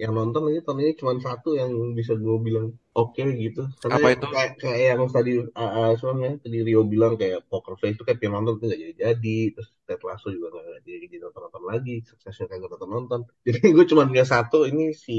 [0.01, 4.07] yang nonton lagi tahun ini cuman satu yang bisa gue bilang oke gitu karena Apa
[4.09, 4.25] yang itu?
[4.33, 8.17] kayak kayak yang tadi uh, uh, soalnya tadi Rio bilang kayak Poker Face itu kayak
[8.17, 11.63] pengen nonton tuh nggak jadi jadi terus Ted Lasso juga nggak jadi jadi nonton nonton
[11.69, 15.13] lagi Succession kagak nonton nonton jadi gue cuma punya satu ini si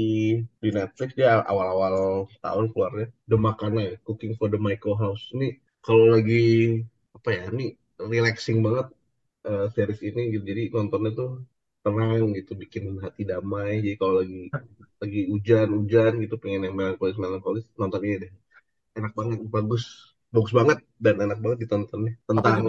[0.63, 5.55] di Netflix dia awal-awal tahun keluarnya The Makana ya Cooking for the Micro House ini
[5.85, 6.83] kalau lagi
[7.15, 7.65] apa ya ini
[8.11, 8.87] relaxing banget
[9.47, 10.43] eh, series ini gitu.
[10.51, 11.29] Jadi nontonnya tuh
[11.85, 13.85] tenang gitu, bikin hati damai.
[13.85, 14.49] Jadi kalau lagi
[14.97, 18.31] lagi hujan-hujan gitu, pengen yang melankolis melankolis, nonton ini deh.
[18.97, 22.17] Enak banget, bagus, bagus banget dan enak banget ditontonnya.
[22.25, 22.65] Tentang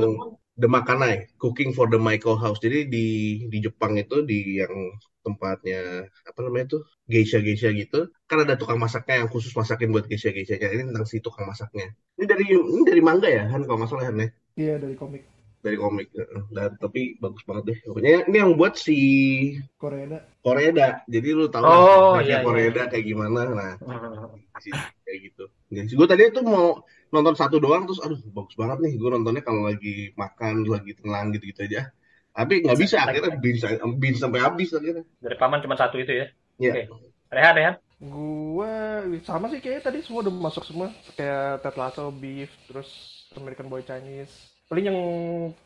[0.57, 2.61] The Makanai, Cooking for the Michael House.
[2.61, 3.07] Jadi di
[3.48, 4.72] di Jepang itu di yang
[5.20, 10.70] tempatnya apa namanya tuh geisha-geisha gitu, kan ada tukang masaknya yang khusus masakin buat geisha-geishanya.
[10.70, 11.92] Ini tentang si tukang masaknya.
[12.16, 14.29] Ini dari ini dari manga ya, Han kalau nggak salah Han ya?
[14.57, 15.36] Iya dari komik
[15.66, 16.42] dari komik heeh.
[16.55, 18.98] dan tapi bagus banget deh pokoknya ini yang buat si
[19.74, 20.22] Korea.
[20.38, 22.46] Koreda jadi lu tahu Oh, lah iya, iya.
[22.46, 23.72] Koreda kayak gimana nah
[25.05, 26.79] kayak gitu gue tadi tuh mau
[27.11, 31.35] nonton satu doang terus aduh bagus banget nih gue nontonnya kalau lagi makan lagi tenang
[31.35, 31.90] gitu gitu aja
[32.37, 33.57] tapi nggak bisa akhirnya bin
[33.96, 36.26] bin sampai habis akhirnya Dari Paman cuma satu itu ya.
[36.61, 36.92] Iya.
[36.92, 37.09] Oke.
[37.33, 37.74] Rehan, Rehan.
[37.96, 42.88] Gua sama sih kayaknya tadi semua udah masuk semua kayak Ted Lasso, Beef, terus
[43.33, 44.52] American Boy Chinese.
[44.66, 45.00] Paling yang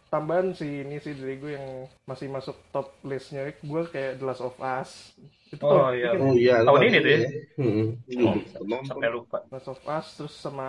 [0.07, 1.67] tambahan sih ini sih dari gue yang
[2.05, 5.17] masih masuk top listnya gue kayak The Last of Us.
[5.49, 6.07] Itu Oh, tahun- iya.
[6.07, 7.19] kan oh iya Tahun ini tuh ya?
[7.57, 7.87] Hmm,
[8.23, 9.39] Oh, nonton Sampai lupa.
[9.49, 10.69] Last of Us terus sama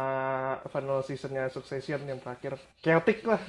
[0.68, 2.56] final seasonnya Succession yang terakhir.
[2.80, 3.42] Chaotic lah.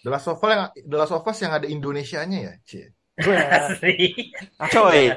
[0.00, 2.88] The Last of Us yang The Last of Us yang ada Indonesianya ya Cie
[3.20, 4.32] Asli.
[4.72, 5.12] Coy,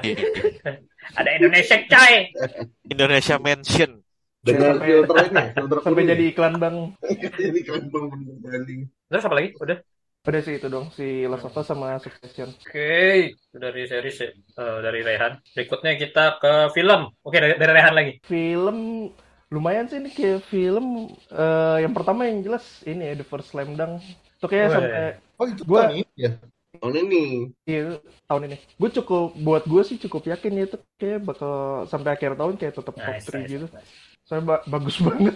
[1.16, 2.14] Ada Indonesia, coy.
[2.92, 4.03] Indonesia Mention.
[4.44, 6.10] Dengan Sampai- filter ini filter sampai kuning.
[6.12, 6.76] jadi iklan bang.
[7.40, 8.06] jadi kan bang
[8.38, 9.48] branding Terus apa lagi?
[9.56, 9.78] Udah.
[10.24, 12.48] Udah sih itu dong si Last of Us sama Succession.
[12.48, 12.88] Oke,
[13.28, 14.32] itu dari series ya.
[14.32, 15.36] Eh, dari Rehan.
[15.52, 17.12] Berikutnya kita ke film.
[17.20, 18.12] Oke, dari, dari Rehan lagi.
[18.24, 19.12] Film
[19.48, 23.76] lumayan sih ini kayak film eh, yang pertama yang jelas ini ya The First Slam
[23.76, 24.00] Dunk.
[24.34, 24.74] Itu kayak Weh.
[24.74, 25.04] sampai
[25.34, 26.30] oh itu Gua- tahun ini ya
[26.74, 27.24] tahun ini
[27.64, 27.82] iya,
[28.24, 28.56] tahun ini.
[28.74, 31.52] Gue cukup buat gue sih cukup yakin ya itu kayak bakal
[31.86, 33.66] sampai akhir tahun kayak tetap top Nice, 3 nice, gitu.
[33.68, 33.92] nice.
[34.24, 35.34] Soalnya ba- bagus banget.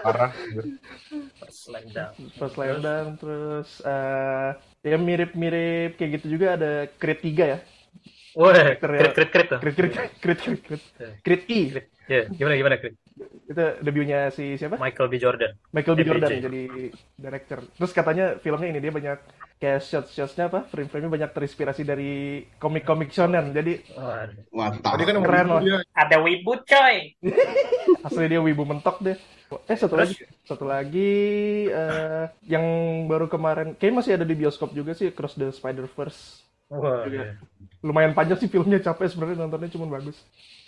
[0.00, 0.32] parah
[1.38, 2.12] First Slam Dunk.
[2.34, 4.50] First Slam Dunk terus eh
[4.82, 7.58] ya mirip-mirip kayak gitu juga ada Creed 3 ya.
[8.34, 9.58] Wah, Karakternya- krit krit krit tuh.
[9.60, 10.82] Crit Crit Crit Crit Crit
[11.22, 11.86] Crit E Crit.
[12.04, 12.94] Ya, gimana gimana krit?
[13.44, 15.52] itu debutnya si siapa Michael B Jordan.
[15.70, 16.08] Michael B MBJ.
[16.10, 16.62] Jordan jadi
[17.14, 19.18] director terus katanya filmnya ini dia banyak
[19.54, 22.12] kayak shots-shotsnya apa frame-frame-nya banyak terinspirasi dari
[22.58, 24.50] komik-komik shonen jadi Waduh.
[24.50, 24.90] Mantap.
[24.90, 26.96] Tadi kan Keren, dia Ada wibu coy.
[28.04, 29.16] asli dia wibu mentok deh
[29.64, 30.14] eh satu lagi
[30.44, 31.12] satu lagi
[31.72, 32.64] eh, yang
[33.08, 37.38] baru kemarin kayak masih ada di bioskop juga sih Cross the Spider Verse Wah, iya.
[37.84, 40.20] lumayan panjang sih filmnya capek sebenarnya nontonnya cuma bagus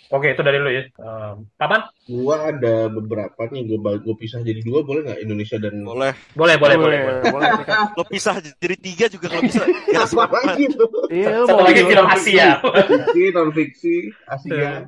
[0.07, 0.87] Oke, itu dari lu ya.
[1.03, 1.83] Um, Papan?
[2.07, 6.15] Gua ada beberapa nih, gua, gua pisah jadi dua boleh nggak Indonesia dan Boleh.
[6.31, 6.99] Boleh, boleh, boleh.
[7.03, 7.23] boleh.
[7.27, 7.51] boleh.
[7.99, 9.67] Lo pisah jadi tiga juga kalau bisa.
[9.91, 10.87] Ya, apa lagi tuh?
[11.11, 12.49] iya Satu mau lagi film Asia.
[12.63, 13.95] Fiksi, non fiksi,
[14.31, 14.87] Asia.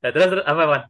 [0.00, 0.82] Nah, terus, terus apa, Pan?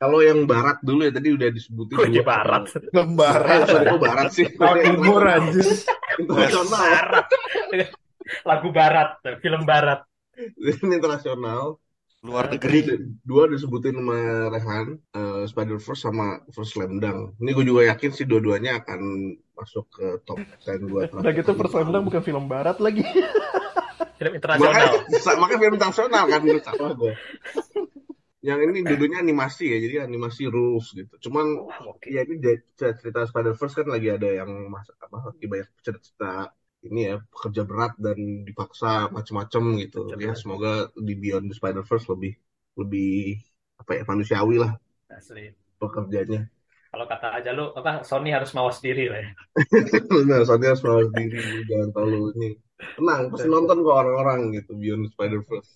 [0.00, 2.72] Kalau yang barat dulu ya tadi udah disebutin Gue di barat.
[2.72, 3.68] Eh, lembaran.
[3.68, 4.46] sorry, kok barat sih?
[4.60, 5.66] Tahun timur anjir.
[6.16, 6.72] internasional.
[6.72, 7.26] Barat.
[8.48, 9.08] Lagu barat,
[9.44, 10.00] film barat.
[10.40, 11.76] Ini internasional.
[12.20, 12.84] luar negeri.
[13.24, 17.40] dua disebutin sama Rehan, eh, Spider Verse sama First Slam Dunk.
[17.40, 19.00] Ini gue juga yakin sih dua-duanya akan
[19.56, 21.02] masuk ke top 10 gue.
[21.16, 23.04] udah gitu Persendang bukan film barat lagi
[24.20, 25.00] Film internasional.
[25.08, 26.64] Makanya, makanya film internasional kan menurut
[27.00, 27.14] gue.
[28.40, 31.28] Yang ini dulunya animasi ya, jadi animasi rules gitu.
[31.28, 32.08] Cuman Oke.
[32.08, 32.40] ya ini
[32.72, 36.48] cerita Spider Verse kan lagi ada yang mas apa lagi banyak cerita
[36.80, 40.08] ini ya pekerja berat dan dipaksa macem-macem gitu.
[40.16, 42.32] Ya semoga di Beyond the Spider Verse lebih
[42.80, 43.36] lebih
[43.80, 44.72] apa ya manusiawi lah
[45.12, 45.52] Asli.
[45.76, 46.48] pekerjaannya.
[46.90, 49.30] Kalau kata aja lu, apa Sony harus mawas diri lah ya.
[50.28, 51.38] nah, soalnya harus mawas diri
[51.70, 52.50] jangan terlalu ini.
[52.98, 55.70] Tenang, pasti nonton kok orang-orang gitu Beyond the Spider Verse.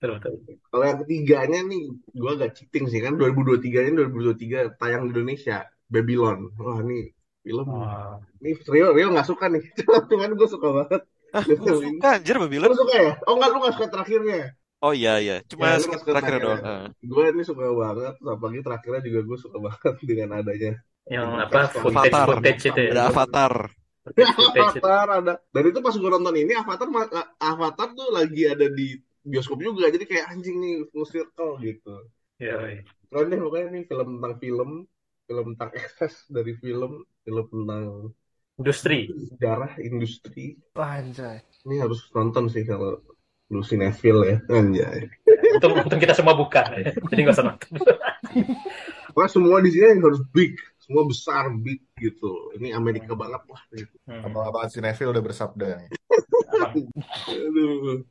[0.00, 0.34] Betul, betul.
[0.66, 5.56] Kalau yang ketiganya nih, gue agak cheating sih kan 2023 ini 2023 tayang di Indonesia
[5.86, 6.38] Babylon.
[6.56, 9.60] Wah ini film Oh, ini Rio Rio nggak suka nih,
[10.10, 11.02] cuman gue suka banget.
[11.30, 12.72] Ah, gue suka anjir Lu Babylon.
[12.72, 13.12] suka ya?
[13.28, 14.40] Oh enggak, lu nggak suka terakhirnya.
[14.80, 15.36] Oh iya iya.
[15.44, 16.60] Cuma Ya, suka terakhir doang.
[16.64, 16.88] terakhirnya.
[16.88, 17.04] Ah.
[17.04, 20.72] Gue ini suka banget, apalagi terakhirnya juga gue suka banget dengan adanya
[21.10, 22.26] yang apa footage Avatar.
[22.40, 22.90] footage itu ya.
[22.96, 23.52] Ada Avatar.
[24.00, 24.80] Footage, footage itu.
[24.80, 25.32] Avatar ada.
[25.52, 26.88] Dan itu pas gue nonton ini Avatar
[27.36, 28.88] Avatar tuh lagi ada di
[29.24, 32.08] bioskop juga, jadi kayak anjing nih full circle gitu.
[32.40, 32.82] Ya, iya.
[33.10, 34.70] Keren deh pokoknya nih film tentang film,
[35.28, 37.84] film tentang ekses dari film, film tentang
[38.60, 39.08] Industri.
[39.08, 40.60] sejarah industri.
[40.76, 43.00] Wah, anjay Ini harus nonton sih kalau
[43.48, 45.08] lu sinetfil ya, anjay.
[45.56, 46.68] Untung, untung kita semua buka.
[46.76, 46.92] Ya.
[46.92, 47.70] Jadi nggak usah nonton.
[49.10, 52.54] Pokoknya semua di sini harus big, semua besar big gitu.
[52.60, 53.62] Ini Amerika banget lah.
[53.74, 53.94] Gitu.
[54.06, 54.28] Hmm.
[54.28, 55.90] Abang-abang Cinefil udah bersabda nih.
[57.34, 58.06] Aduh.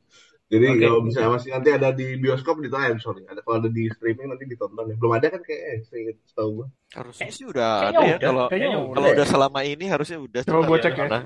[0.50, 0.82] Jadi Oke.
[0.82, 4.34] kalau misalnya masih nanti ada di bioskop di time sorry, ada kalau ada di streaming
[4.34, 4.96] nanti ditonton ya.
[4.98, 6.66] Belum ada kan kayak eh, saya setahu gua.
[6.90, 8.94] Harusnya sih udah Kayaknya ada ya kalau kalau udah.
[8.98, 10.42] kalau udah selama ini harusnya udah.
[10.42, 11.06] Coba gua cek ya.
[11.06, 11.22] Nah,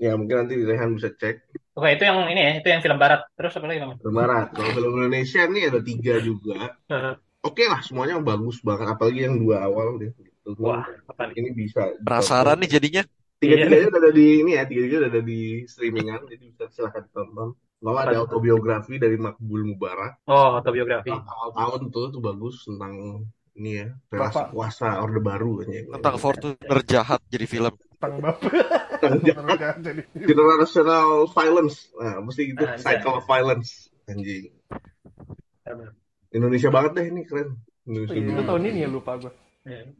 [0.00, 1.44] Ya mungkin nanti Rehan bisa cek.
[1.76, 3.20] Oke, itu yang ini ya, itu yang film barat.
[3.36, 3.92] Terus apa lagi, Bang?
[4.00, 4.48] Film barat.
[4.52, 6.56] Kalau film Indonesia nih ada tiga juga.
[7.40, 10.12] Oke lah semuanya bagus banget, apalagi yang dua awal deh.
[10.12, 10.56] Gitu.
[10.60, 11.40] Wah, apa nih?
[11.40, 11.96] Ini bisa.
[12.04, 13.02] Penasaran nih jadinya.
[13.40, 17.56] Tiga-tiganya udah ada di ini ya, tiga-tiganya udah ada di streamingan, jadi bisa silahkan tonton.
[17.80, 20.20] Lalu ada autobiografi dari Makbul Mubarak.
[20.28, 21.08] Oh, autobiografi.
[21.10, 23.24] Awal tahun tuh tuh bagus tentang
[23.56, 24.46] ini ya relasi Bapak.
[24.52, 25.96] kuasa orde baru kayaknya.
[25.96, 27.74] Tentang Fortuner jahat jadi film.
[28.00, 28.48] tang bapak
[29.00, 29.20] Tentang
[29.84, 31.92] jadi generational violence.
[31.96, 32.80] Nah, mesti itu Anjay.
[32.80, 33.92] cycle of violence.
[34.08, 34.48] Anjing.
[36.30, 37.56] Indonesia banget deh ini keren.
[37.88, 39.32] Indonesia Oh, iya, itu tahun ini ya lupa gue
[39.68, 39.92] Iya.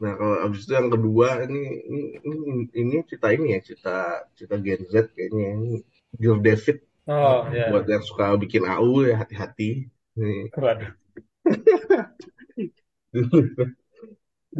[0.00, 2.38] Nah, kalau abis itu yang kedua ini ini ini,
[2.72, 3.94] ini cerita ini ya, cerita
[4.38, 5.72] cerita Gen Z kayaknya ini.
[6.10, 6.78] Dear David
[7.10, 7.74] Oh, ya.
[7.74, 9.90] buat yang suka bikin AU ya hati-hati.
[10.14, 10.46] Nih,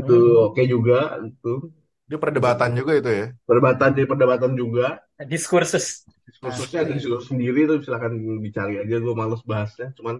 [0.00, 0.18] itu
[0.50, 1.70] oke juga itu.
[2.10, 3.26] Dia perdebatan juga itu ya.
[3.46, 4.98] Perdebatan jadi perdebatan juga.
[5.22, 6.02] Diskursus.
[6.42, 10.18] Khususnya ada diskursus sendiri tuh silakan dicari aja gue males bahasnya cuman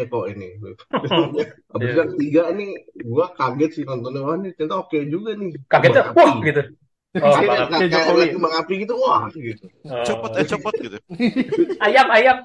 [0.00, 1.28] eh kok ini habis itu
[1.76, 1.92] Iya.
[2.00, 2.70] yang ketiga nih
[3.04, 6.62] gue kaget sih nontonnya wah ini ternyata oke juga nih Kembang wah gitu.
[7.12, 7.90] Oh, Kayak- Bang.
[7.90, 8.26] Jokowi.
[8.32, 10.04] kembang api gitu wah gitu Oh.
[10.04, 10.98] Copot ya copot gitu.
[11.82, 12.36] Ayam, ayam.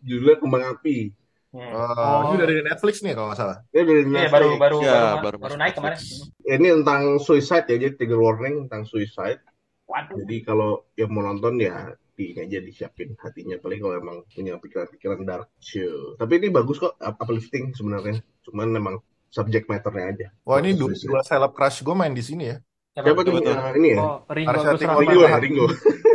[0.00, 1.14] judulnya kembang api
[1.50, 1.66] Hmm.
[1.66, 3.58] Oh, itu dari Netflix nih kalau nggak salah.
[3.68, 4.62] ini dari Iya, baru Netflix.
[4.62, 5.98] baru Ya, baru, baru baru masuk naik kemarin.
[6.46, 9.40] Ini tentang suicide ya jadi trigger warning tentang suicide
[9.82, 10.14] Waduh.
[10.22, 14.54] jadi kalau yang mau nonton ya di ini aja disiapin hatinya paling kalau emang punya
[14.54, 18.94] pikiran-pikiran dark chill tapi ini bagus kok up- uplifting sebenarnya cuman memang
[19.26, 22.62] subject matternya aja Wah ini dua, dua seleb crush gue main di sini ya.
[22.90, 23.32] Siapa tuh
[23.76, 25.66] ini ya oh Ringo Agus Timo Oh, Rahman Ringo ya, Ringo.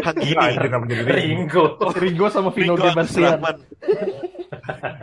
[0.05, 0.37] Hanggini.
[0.37, 1.15] Anjir, kenapa jadi Ringo?
[1.15, 1.65] Ringo.
[1.97, 3.55] Ringo sama Vino Ringo Gebastian Rahman.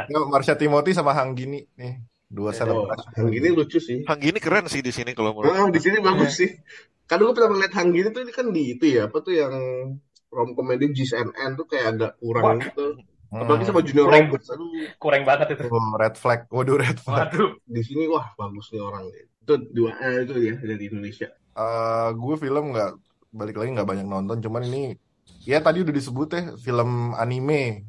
[0.07, 1.95] Ya, Marsha Timothy sama Hang Gini nih.
[2.29, 3.05] Dua seleb Oh, crush.
[3.15, 4.05] yang gini lucu sih.
[4.05, 5.53] Hanggini keren sih di sini kalau menurut.
[5.53, 6.49] Oh, di sini bagus sih.
[7.05, 9.53] Kadang gue pernah ngeliat Hang gini tuh ini kan di itu ya, apa tuh yang
[10.29, 12.57] rom komedi G's and N tuh kayak agak kurang Wah.
[12.59, 12.87] gitu.
[13.29, 13.69] Apalagi Hmm.
[13.69, 14.23] sama Junior Kurang.
[14.29, 14.49] Roberts.
[14.49, 16.41] Aduh, kurang banget itu Oh, red flag.
[16.49, 17.33] Waduh, red flag.
[17.33, 19.05] waduh di sini wah bagus nih orang.
[19.41, 21.29] Itu dua eh, itu ya dari Indonesia.
[21.59, 22.91] Eh, gue film nggak
[23.39, 24.79] balik lagi nggak banyak nonton, cuman ini
[25.51, 26.91] ya tadi udah disebut ya film
[27.23, 27.85] anime,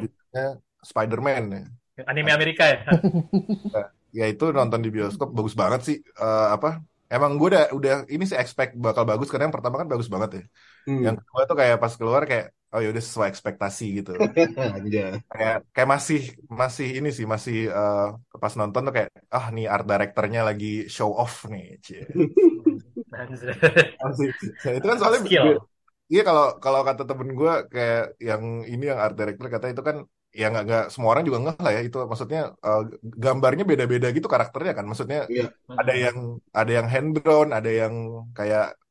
[0.00, 0.44] judulnya
[0.90, 1.62] Spider-Man ya.
[2.10, 2.78] anime Amerika ya
[4.12, 5.96] Ya itu nonton di bioskop bagus banget sih.
[6.04, 6.68] Eh, apa?
[7.08, 10.30] Emang gue udah udah ini sih expect bakal bagus karena yang pertama kan bagus banget
[10.36, 10.42] ya.
[10.88, 11.00] Hmm.
[11.06, 14.10] Yang kedua tuh kayak pas keluar kayak oh ya udah sesuai ekspektasi gitu.
[15.32, 18.04] Kayak kayak masih masih ini sih masih eh,
[18.42, 21.64] pas nonton tuh kayak ah nih art directornya lagi show off nih.
[21.84, 22.04] Cie.
[24.64, 25.46] Nah, itu kan soalnya skill.
[26.12, 29.96] Iya kalau kalau kata temen gue kayak yang ini yang art director kata itu kan
[30.40, 31.80] ya nggak nggak semua orang juga ngeh lah ya.
[31.88, 32.80] Itu maksudnya eh,
[33.24, 34.84] gambarnya beda-beda gitu karakternya kan.
[34.90, 35.44] Maksudnya Iya.
[35.80, 36.16] ada yang
[36.60, 37.94] ada yang hand drawn ada yang
[38.36, 38.81] kayak ka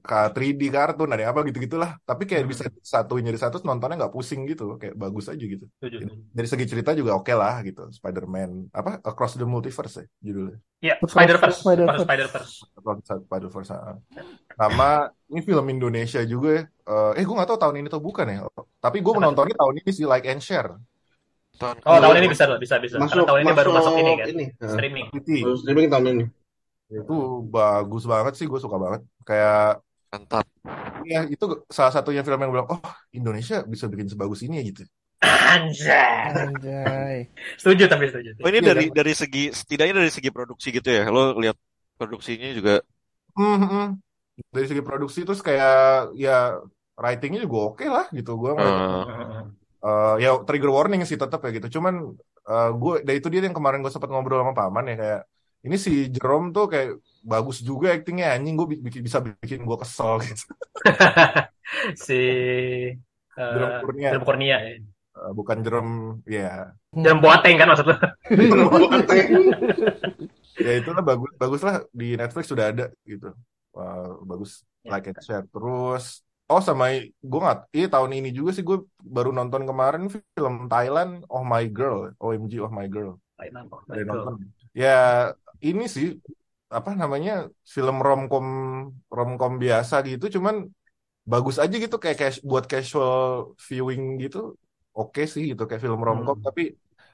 [0.00, 2.50] 3D kartun ada apa gitu gitulah tapi kayak Hmm.
[2.50, 6.08] bisa satuin jadi satu nontonnya nggak pusing gitu kayak bagus aja gitu Setuju.
[6.32, 10.94] dari segi cerita juga oke lah gitu Spider-Man apa Across the Multiverse ya judulnya ya
[10.96, 12.02] Across Spider-Verse Spider-Verse.
[12.02, 13.96] Spider Verse Across the Spider-Verse ah.
[14.56, 14.88] sama
[15.28, 18.38] ini film Indonesia juga ya eh, eh gue nggak tahu tahun ini atau bukan ya
[18.78, 20.74] tapi gue menontonnya tahun ini sih Like and Share
[21.60, 22.20] Tahun oh tahun Iya.
[22.24, 24.46] ini bisa bisa bisa Masuk karena tahun ini baru masuk ini kan ini.
[24.64, 26.24] Streaming baru streaming tahun ini.
[26.98, 27.12] Itu
[27.54, 29.54] bagus banget sih gue suka banget kayak
[30.12, 30.46] mantap.
[31.10, 31.44] ya itu
[31.76, 32.80] salah satunya film yang bilang oh
[33.16, 34.82] Indonesia bisa bikin sebagus ini ya gitu
[35.24, 36.30] Anjay.
[36.30, 37.16] Anjay.
[37.60, 38.86] setuju tapi setuju Oh ini Iya, dari kan?
[38.98, 41.02] dari segi setidaknya dari segi produksi gitu ya.
[41.14, 41.56] Lo lihat
[42.00, 42.80] produksinya juga
[43.36, 43.82] Hmm, hmm.
[44.54, 45.70] dari segi produksi terus kayak
[46.24, 46.30] ya
[47.00, 49.04] writingnya juga oke lah gitu gue eh,
[49.86, 51.94] Eh, ya trigger warning sih tetap ya gitu cuman
[52.50, 55.20] eh, gue dari itu dia yang kemarin gue sempat ngobrol sama paman ya kayak
[55.60, 60.20] ini si Jerome tuh kayak bagus juga aktingnya anjing gue bikin bisa bikin gue kesel
[60.24, 60.44] gitu.
[61.94, 62.20] Si
[63.38, 64.10] Jerome uh, Kurnia.
[64.10, 64.74] Jerome Kurnia ya.
[65.20, 65.94] Eh, bukan Jerome
[66.26, 66.74] ya.
[66.90, 67.96] Jerome Boateng kan maksud lu?
[70.60, 73.32] Ya itulah bagus bagus lah di Netflix sudah ada gitu.
[73.72, 74.60] Wah, bagus.
[74.84, 74.96] Ya.
[74.96, 76.20] like and share terus.
[76.52, 81.24] Oh sama gue nggak iya tahun ini juga sih gue baru nonton kemarin film Thailand
[81.32, 82.12] Oh My Girl.
[82.20, 83.16] OMG Oh My Girl.
[83.40, 84.52] Ada nonton?
[84.76, 85.32] Ya
[85.68, 86.06] ini sih
[86.70, 87.32] apa namanya
[87.66, 88.46] film romcom
[89.10, 90.56] romcom biasa gitu cuman
[91.26, 94.38] bagus aja gitu kayak cas- buat casual viewing gitu
[94.94, 96.46] oke sih gitu kayak film romcom Hmm.
[96.46, 96.62] tapi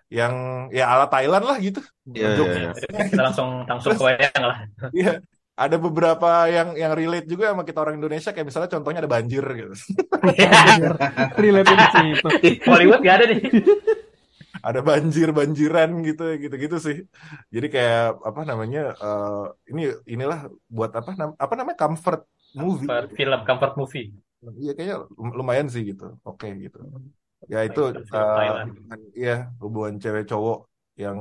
[0.07, 0.35] yang
[0.71, 1.81] ya ala Thailand lah gitu
[2.15, 3.05] Iya, Jokes- iya, iya.
[3.11, 4.57] kita langsung langsung ke wayang lah
[5.01, 5.13] Iya,
[5.57, 9.43] ada beberapa yang yang relate juga sama kita orang Indonesia kayak misalnya contohnya ada banjir
[9.57, 9.73] gitu.
[11.37, 12.29] Relate ke situ.
[12.45, 13.41] di Hollywood gak ada nih
[14.67, 16.97] Ada banjir-banjiran gitu gitu-gitu sih.
[17.55, 19.83] Jadi kayak apa namanya eh, ini
[20.15, 20.39] inilah
[20.77, 22.21] buat apa nam- apa namanya comfort
[22.63, 22.89] movie.
[22.91, 24.07] Comfort film comfort movie
[24.63, 24.97] Iya kayaknya
[25.39, 26.05] lumayan sih gitu.
[26.29, 26.79] Oke gitu.
[27.53, 27.81] Ya itu
[28.17, 28.51] eh,
[29.21, 30.59] iya hubungan cewek cowok
[31.03, 31.19] yang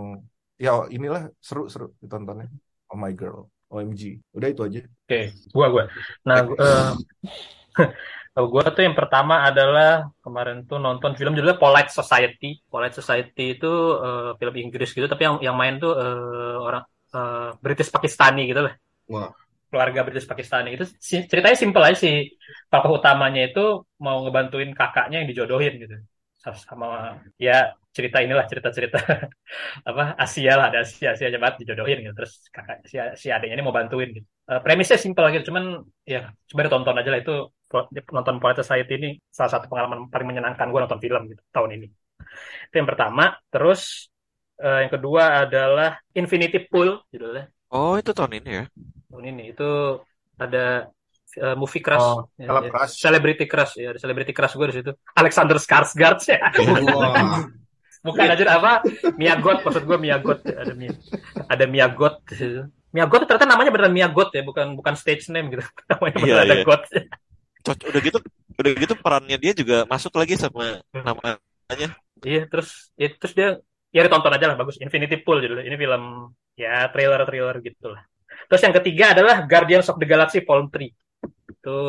[0.65, 2.47] ya inilah seru-seru ditontonnya.
[2.91, 3.39] Oh my girl.
[3.71, 4.01] OMG.
[4.37, 4.79] Udah itu aja.
[5.05, 5.19] Oke,
[5.53, 5.83] gua gua.
[6.27, 6.91] Nah, eh,
[8.35, 12.47] kalau gua tuh yang pertama adalah kemarin tuh nonton film judulnya Polite Society.
[12.67, 13.67] Polite Society itu
[14.05, 16.83] eh, film Inggris gitu, tapi yang yang main tuh eh, orang
[17.15, 18.73] eh, British Pakistani gitu lah.
[19.07, 19.31] Wah.
[19.71, 22.15] Keluarga British Pakistani itu si- ceritanya simpel aja sih.
[22.71, 23.61] Tokoh utamanya itu
[24.05, 25.95] mau ngebantuin kakaknya yang dijodohin gitu.
[26.45, 28.99] Sama ya cerita inilah cerita-cerita
[29.89, 33.55] apa Asia lah ada Asia Asia aja banget dijodohin gitu terus kakak si, si adiknya
[33.57, 37.33] ini mau bantuin gitu Eh, premisnya simpel gitu cuman ya coba ditonton aja lah itu
[38.13, 41.87] nonton Polite Society ini salah satu pengalaman paling menyenangkan gue nonton film gitu tahun ini
[42.69, 44.09] itu yang pertama terus
[44.61, 48.65] eh, yang kedua adalah Infinity Pool judulnya Oh itu tahun ini ya.
[49.11, 49.69] tahun ini itu
[50.39, 50.87] ada
[51.35, 52.69] eh, movie crush Oh, Ya, ya.
[52.71, 52.93] Crush.
[53.01, 56.39] celebrity crush ya ada celebrity crush gue di situ Alexander Skarsgård ya
[56.95, 57.43] Wah.
[58.05, 58.71] bukan aja apa
[59.17, 60.87] Miyagot maksud gue Miyagot ada Mi
[61.49, 62.21] ada Miyagot
[62.95, 66.55] Miyagot ternyata namanya beneran Miyagot ya bukan bukan stage name gitu namanya Iya, beneran ada
[66.55, 66.63] iya.
[66.63, 66.81] God
[67.65, 68.19] Cocok udah gitu
[68.55, 71.41] udah gitu perannya dia juga masuk lagi sama nama
[72.23, 73.59] iya terus ya, terus dia
[73.95, 74.75] ya ditonton aja lah bagus.
[74.83, 75.63] Infinity Pool judulnya.
[75.63, 76.03] Ini film
[76.59, 78.03] ya trailer trailer gitulah.
[78.51, 80.91] Terus yang ketiga adalah Guardians of the Galaxy Volume 3
[81.55, 81.79] itu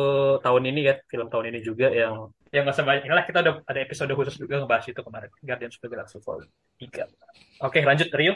[0.41, 3.79] tahun ini ya film tahun ini juga yang yang nggak sebanyak inilah kita ada ada
[3.83, 5.29] episode khusus juga ngebahas itu kemarin.
[5.43, 8.33] Guardians of the Galaxy Volume 3 oke lanjut Rio.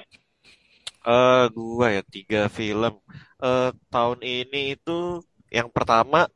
[1.02, 3.00] Eh gua ya tiga film.
[3.42, 6.30] eh tahun ini itu yang pertama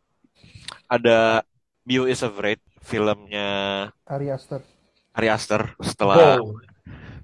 [0.87, 1.41] ada
[1.81, 3.49] Bio is Afraid filmnya
[4.05, 4.61] Ari Aster.
[5.13, 6.59] Ari Aster setelah Wow.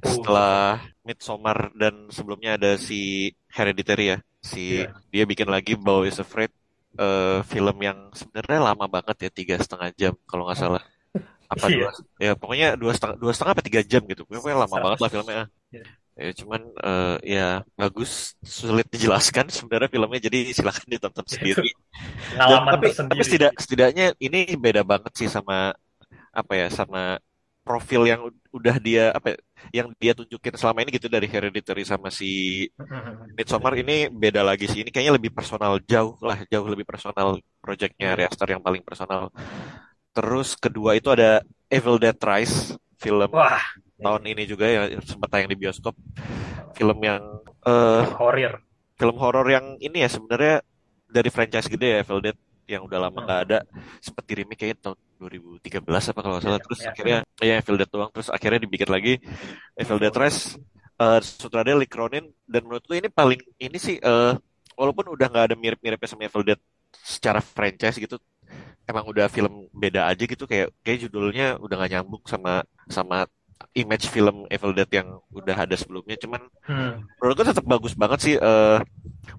[0.02, 4.17] setelah Midsommar dan sebelumnya ada si Hereditary ya.
[4.41, 4.93] Si Iya.
[5.10, 6.50] dia bikin lagi Bio is Afraid
[6.91, 10.84] eh film yang sebenarnya lama banget ya tiga setengah jam kalau nggak salah.
[11.52, 11.84] apa Iya.
[11.84, 14.84] dua ya pokoknya dua setengah dua setengah apa tiga jam gitu pokoknya lama Seratus.
[14.88, 15.84] banget lah filmnya Iya.
[16.16, 17.47] Ya cuman eh, ya
[17.80, 21.72] bagus sulit dijelaskan sebenarnya filmnya jadi silakan ditonton sendiri.
[22.38, 25.76] Dan, tapi tapi setidak, setidaknya ini beda banget sih sama
[26.32, 27.20] apa ya sama
[27.62, 29.38] profil yang udah dia apa ya,
[29.84, 32.66] yang dia tunjukin selama ini gitu dari Hereditary sama si
[33.38, 33.78] Midsommar.
[33.78, 34.82] Ini beda lagi sih.
[34.82, 39.30] Ini kayaknya lebih personal jauh lah, jauh lebih personal projectnya Ari Aster yang paling personal.
[40.12, 41.39] Terus kedua itu ada
[41.72, 43.30] Evil Dead Rise, film.
[43.32, 43.64] Wah,
[44.02, 45.95] tahun ini juga ya sempat tayang di bioskop.
[46.76, 47.22] Film yang
[47.62, 48.66] eh horror.
[48.97, 50.62] film horor yang ini ya sebenarnya
[51.10, 52.38] dari franchise gede ya Evil Dead
[52.70, 53.60] yang udah lama nggak ada.
[53.99, 56.58] Sempat di remake kayaknya tahun 2013 apa kalau salah.
[56.58, 56.89] Ya, terus ya.
[56.93, 58.12] akhirnya ya Evil Dead doang.
[58.14, 59.14] Terus akhirnya dibikin lagi
[59.78, 60.58] Evil Dead Rise.
[61.02, 62.26] Eh sutradara Lee Cronin.
[62.45, 64.34] Dan menurut gue ini paling ini sih eh
[64.78, 66.60] walaupun udah nggak ada mirip-miripnya sama Evil Dead
[66.91, 68.22] secara franchise gitu
[68.86, 70.43] emang udah film beda aja gitu.
[70.47, 73.28] Kayak kayak judulnya udah nggak nyambung sama sama
[73.74, 76.16] image film Evil Dead yang udah ada sebelumnya.
[76.18, 77.03] Cuman Hmm.
[77.20, 78.80] menurut gue tetap bagus banget sih eh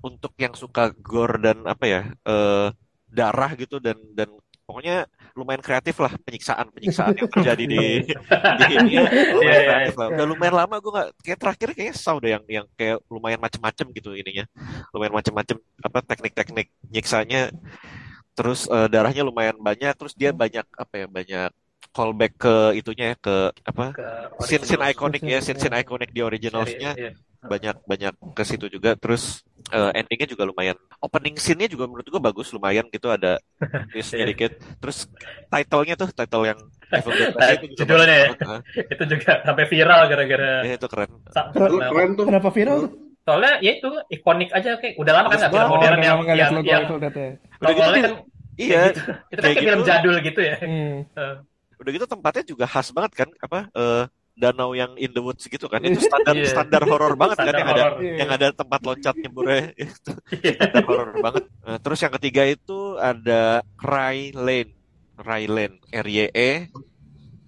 [0.01, 2.69] untuk yang suka gore dan apa ya eh
[3.09, 5.05] darah gitu dan dan pokoknya
[5.35, 9.05] lumayan kreatif lah penyiksaan penyiksaan yang terjadi di di ini ya,
[9.37, 10.09] lumayan Iya, iya, kreatif lah.
[10.13, 13.87] Udah lumayan lama gue nggak kayak terakhir kayaknya saw deh yang yang kayak lumayan macem-macem
[13.93, 14.45] gitu ininya.
[14.93, 17.53] Lumayan macem-macem apa teknik-teknik nyiksanya.
[18.33, 21.51] Terus eh, darahnya lumayan banyak terus dia banyak apa ya banyak
[21.93, 24.07] callback ke itunya ya ke apa Ke
[24.43, 27.13] scene scene ikonik ya scene scene ikonik di originalsnya iya.
[27.39, 32.23] banyak banyak ke situ juga terus eh, endingnya juga lumayan opening scene-nya juga menurut gua
[32.25, 33.37] bagus lumayan gitu ada
[33.91, 34.31] twistnya Iya.
[34.31, 35.07] dikit terus
[35.47, 38.29] title-nya tuh title yang Evil Dead Nah, itu juga judulnya ya.
[38.93, 42.25] Itu juga sampai viral gara-gara Ya, itu keren sa- Keren, nah, keren tuh.
[42.27, 42.93] Kenapa viral tuh?
[43.23, 46.53] soalnya ya itu ikonik aja kayak udah lama kan nggak film modern udah yang yang
[46.61, 47.31] yang Evil Dead ya.
[47.55, 48.15] udah gitu awalnya dia- kan
[48.59, 49.01] iya gitu.
[49.31, 49.89] itu kan kayak film gitu.
[49.89, 50.97] jadul gitu ya Hmm.
[51.83, 55.67] Udah gitu tempatnya juga khas banget kan apa eh, danau yang in the woods gitu
[55.67, 55.83] kan.
[55.83, 56.49] Itu standar Iya.
[56.49, 57.83] standar horor banget kan Standar yang ada.
[58.01, 58.15] Iya.
[58.23, 60.11] yang ada tempat loncat nyeburnya itu
[60.57, 61.45] standar horor banget.
[61.67, 64.73] Nah, terus yang ketiga itu ada Cry Lane.
[65.13, 66.51] Cry Lane R Y E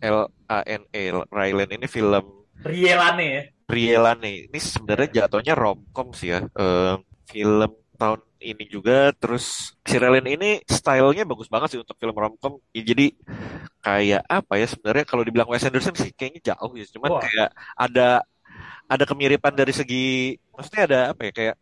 [0.02, 3.42] L A N E Cry Lane ini film Rielane ya?
[3.68, 4.48] Rielane.
[4.48, 6.40] Ini sebenarnya jatuhnya romcom sih ya.
[6.44, 6.94] Eh,
[7.28, 12.60] film tahun ini juga terus si Rielane ini stylenya bagus banget sih untuk film romcom.
[12.76, 13.16] Ya, jadi
[13.80, 17.22] kayak apa ya sebenarnya kalau dibilang Wes Anderson sih kayaknya jauh ya cuman Wah.
[17.24, 18.08] kayak ada
[18.88, 21.56] ada kemiripan dari segi maksudnya ada apa ya kayak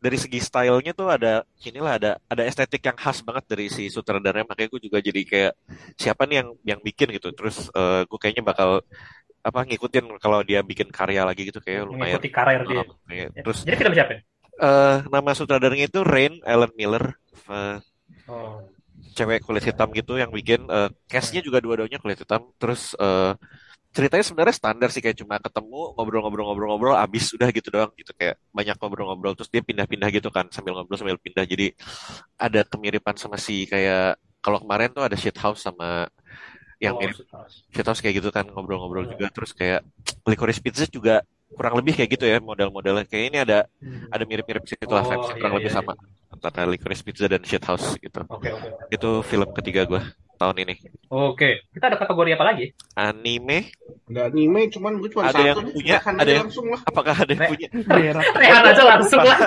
[0.00, 4.48] dari segi stylenya tuh ada inilah ada ada estetik yang khas banget dari si sutradaranya.
[4.48, 5.52] Makanya gue juga jadi kayak
[6.00, 7.28] siapa nih yang yang bikin gitu.
[7.36, 8.80] Terus eh, gue kayaknya bakal
[9.40, 12.84] apa ngikutin kalau dia bikin karya lagi gitu kayak lumayan mengikuti karir dia.
[13.08, 13.26] Ya.
[13.40, 14.20] terus jadi film siapa
[14.60, 17.04] eh nama sutradaranya itu Rain Ellen Miller.
[17.50, 17.78] Eh,
[18.28, 18.60] oh.
[19.10, 22.52] cewek kulit hitam gitu yang bikin eh, cast-nya juga dua-duanya kulit hitam.
[22.60, 23.32] Terus eh,
[23.90, 28.78] ceritanya sebenarnya standar sih kayak cuma ketemu ngobrol-ngobrol-ngobrol-ngobrol abis udah gitu doang gitu kayak banyak
[28.78, 31.42] ngobrol-ngobrol terus dia pindah-pindah gitu kan sambil ngobrol sambil pindah.
[31.42, 31.74] Jadi
[32.38, 36.06] ada kemiripan sama si kayak kalau kemarin tuh ada shit house sama
[36.80, 37.66] yang Oh, mirip House.
[37.74, 39.26] shit house kayak gitu kan ngobrol-ngobrol juga.
[39.34, 39.80] Terus kayak
[40.24, 41.20] licorice pizza juga
[41.50, 43.04] kurang lebih kayak gitu ya model-modelnya.
[43.04, 44.06] Kayak ini ada Hmm.
[44.08, 45.94] ada mirip-mirip situ lah Oh, iya, kurang lebih iya, sama.
[46.30, 48.22] antara licorice pizza dan shit house gitu.
[48.24, 50.00] Oke oke itu film ketiga gue
[50.36, 50.74] tahun ini.
[51.06, 51.68] Oke.
[51.68, 52.72] Kita ada kategori apa lagi?
[52.94, 53.74] Anime.
[54.06, 55.44] Nggak anime, cuman gue cuma Ada satu.
[55.44, 56.80] yang punya, ada yang- langsung lah.
[56.82, 57.68] apakah ada yang punya.
[58.40, 59.38] Rehan aja langsung lah.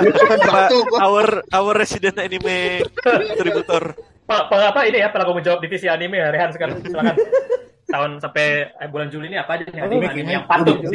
[0.45, 0.77] satu.
[0.99, 2.85] our our resident anime
[3.25, 7.15] distributor Pak, Pak, apa ini ya pernah kamu jawab divisi anime ya Rehan sekarang silakan.
[7.93, 9.81] Tahun sampai eh, bulan Juli ini apa aja nih?
[9.81, 10.91] Anime, Ini anime yang patut udah-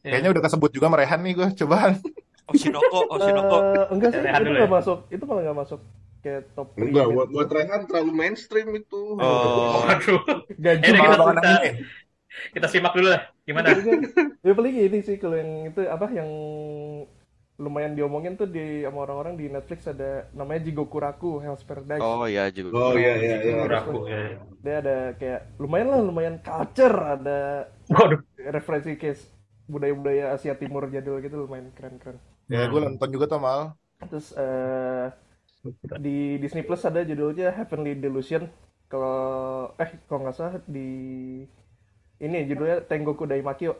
[0.00, 1.92] di Kayaknya udah kesebut juga merehan nih gue cobaan.
[2.50, 4.74] Oshinoko Oshinoko Eh, enggak sih, Rehan itu nggak ya.
[4.74, 4.98] masuk.
[5.08, 5.80] Itu malah nggak masuk
[6.20, 7.14] kayak top Enggak, gitu.
[7.16, 9.00] buat buat Rehan terlalu mainstream itu.
[9.16, 10.20] oh Waduh,
[10.58, 11.74] Gaji Ini kita- kita-
[12.54, 13.74] kita simak dulu lah gimana
[14.40, 16.30] Ya paling ini sih kalau yang itu apa yang
[17.60, 22.00] lumayan diomongin tuh di sama orang-orang di Netflix ada namanya Jigoku Raku Hell's Paradise.
[22.00, 23.68] oh ya juga Oh iya iya iya.
[23.68, 24.40] Raku, ya.
[24.64, 29.28] Dia ada kayak lumayan lah lumayan culture, ada Waduh, referensi case
[29.72, 32.18] budaya-budaya Asia Timur jadul gitu lumayan keren-keren.
[32.52, 33.60] Ya gue nonton juga tuh mal.
[34.00, 35.06] Terus eh,
[36.04, 38.48] di Disney Plus ada judulnya Heavenly Delusion.
[38.90, 39.16] Kalau
[39.82, 40.88] eh kalau nggak salah di
[42.20, 43.72] ini judulnya Tengoku Daimakyo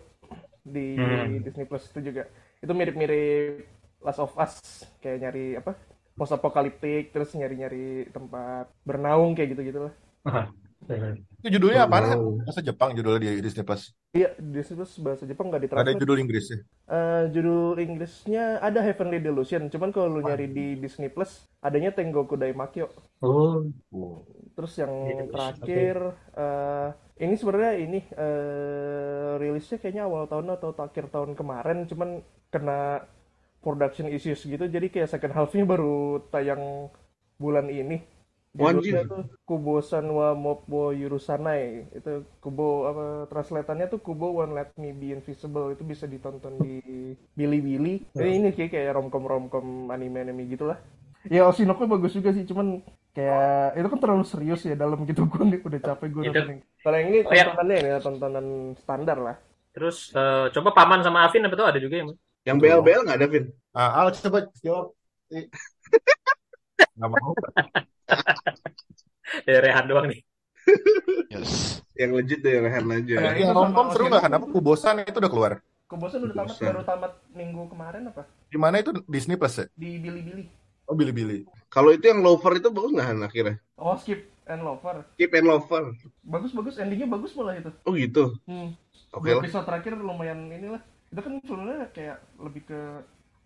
[0.65, 1.45] di Hmm.
[1.45, 2.25] Disney Plus itu juga.
[2.63, 3.67] Itu mirip-mirip
[4.05, 5.73] Last of Us kayak nyari apa?
[6.17, 9.95] Post apokaliptik terus nyari-nyari tempat bernaung kayak gitu-gitu lah.
[11.41, 12.19] Itu judulnya apaan kan?
[12.21, 12.37] Oh.
[12.45, 13.93] Bahasa Jepang judulnya di Disney Plus.
[14.11, 16.01] Iya, Disney Plus bahasa Jepang nggak Ada ditranslate.
[16.03, 16.59] judul Inggrisnya.
[16.91, 22.35] Eh, judul Inggrisnya ada Heavenly Delusion, cuman kalau lu nyari di Disney Plus adanya Tengoku
[22.35, 22.91] Daimakyo.
[23.23, 23.71] oh
[24.59, 25.97] Terus yang Gitu, terakhir
[26.35, 26.89] eh,
[27.23, 32.21] ini sebenarnya ini eh, rilisnya kayaknya awal tahun atau akhir tahun kemarin, cuman
[32.51, 33.07] kena
[33.63, 36.89] production issues gitu, jadi kayak second half-nya baru tayang
[37.39, 38.01] bulan ini.
[38.59, 39.07] Wanjir.
[39.07, 41.95] tuh Kubo-san wa Moppo Yurusanai.
[41.95, 45.71] Itu Kubo apa translatannya tuh Kubo Won't Let Me Be Invisible.
[45.75, 46.83] Itu bisa ditonton di
[47.39, 48.03] Bilibili.
[48.11, 50.79] Ini, ini kayak kayak romcom-romcom anime-anime gitu lah.
[51.29, 52.81] Ya Oshinoko bagus juga sih, cuman
[53.13, 56.57] kayak itu kan terlalu serius ya dalam gitu gue nih udah capek gue Itu- nonton.
[56.81, 57.45] Kalau yang ini Oh, ya.
[57.45, 58.47] tontonannya ini ya, tontonan
[58.81, 59.37] standar lah.
[59.71, 62.11] Terus eh, coba Paman sama Afin apa tuh ada juga yang
[62.49, 63.45] Yang BL-BL nggak ada, Vin?
[63.77, 64.87] Ah, Al coba jawab.
[66.97, 67.33] Nggak mau.
[69.47, 70.21] Ya, Rehan doang nih.
[71.31, 71.81] Yes.
[71.95, 73.15] Yang legit deh, Rehan aja.
[73.17, 74.23] Ya, itu Yang romcom seru nggak?
[74.27, 75.53] Kenapa Kubosan itu udah keluar?
[75.91, 78.23] Kubosan udah tamat baru tamat minggu kemarin apa?
[78.47, 79.67] Di mana itu Disney Plus ya?
[79.75, 80.47] Di Bilibili.
[80.87, 81.47] Oh Bilibili.
[81.71, 83.57] Kalau itu yang Lover itu bagus nggak Han, akhirnya?
[83.79, 85.07] Oh, Skip and Lover.
[85.15, 85.95] Keep and Lover.
[86.27, 87.71] Bagus-bagus, endingnya bagus malah itu.
[87.87, 88.35] Oh gitu.
[88.51, 88.75] Hmm.
[89.15, 89.43] Oke lah.
[89.43, 90.83] episode terakhir lumayan inilah.
[91.11, 92.81] Itu kan sebenarnya kayak lebih ke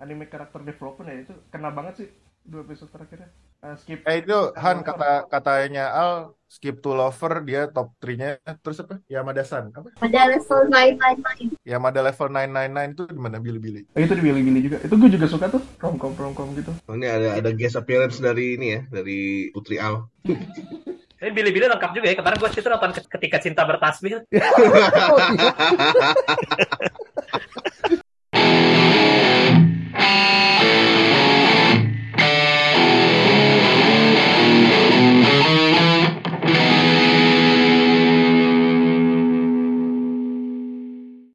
[0.01, 1.17] anime karakter development ya.
[1.29, 2.09] Itu kena banget sih
[2.45, 3.29] dua episode terakhirnya.
[3.65, 4.05] Eh, skip.
[4.05, 9.01] Eh itu Han kata katanya Al skip to lover dia top 3-nya terus apa?
[9.09, 9.89] Yamada-san apa?
[10.05, 11.65] Ada level 999.
[11.65, 13.81] Yamada level 999 itu di mana Bilibili?
[13.97, 14.85] Oh, itu di Bilibili juga.
[14.85, 16.77] Itu gue juga suka tuh romcom romcom gitu.
[16.85, 20.05] Oh, ini ada ada guest appearance dari ini ya, dari Putri Al.
[21.25, 22.21] Ini Billy-Billy lengkap juga ya.
[22.21, 24.13] Kemarin gue situ nonton Ketika Cinta Bertasbih.
[25.09, 25.49] Oh, iya.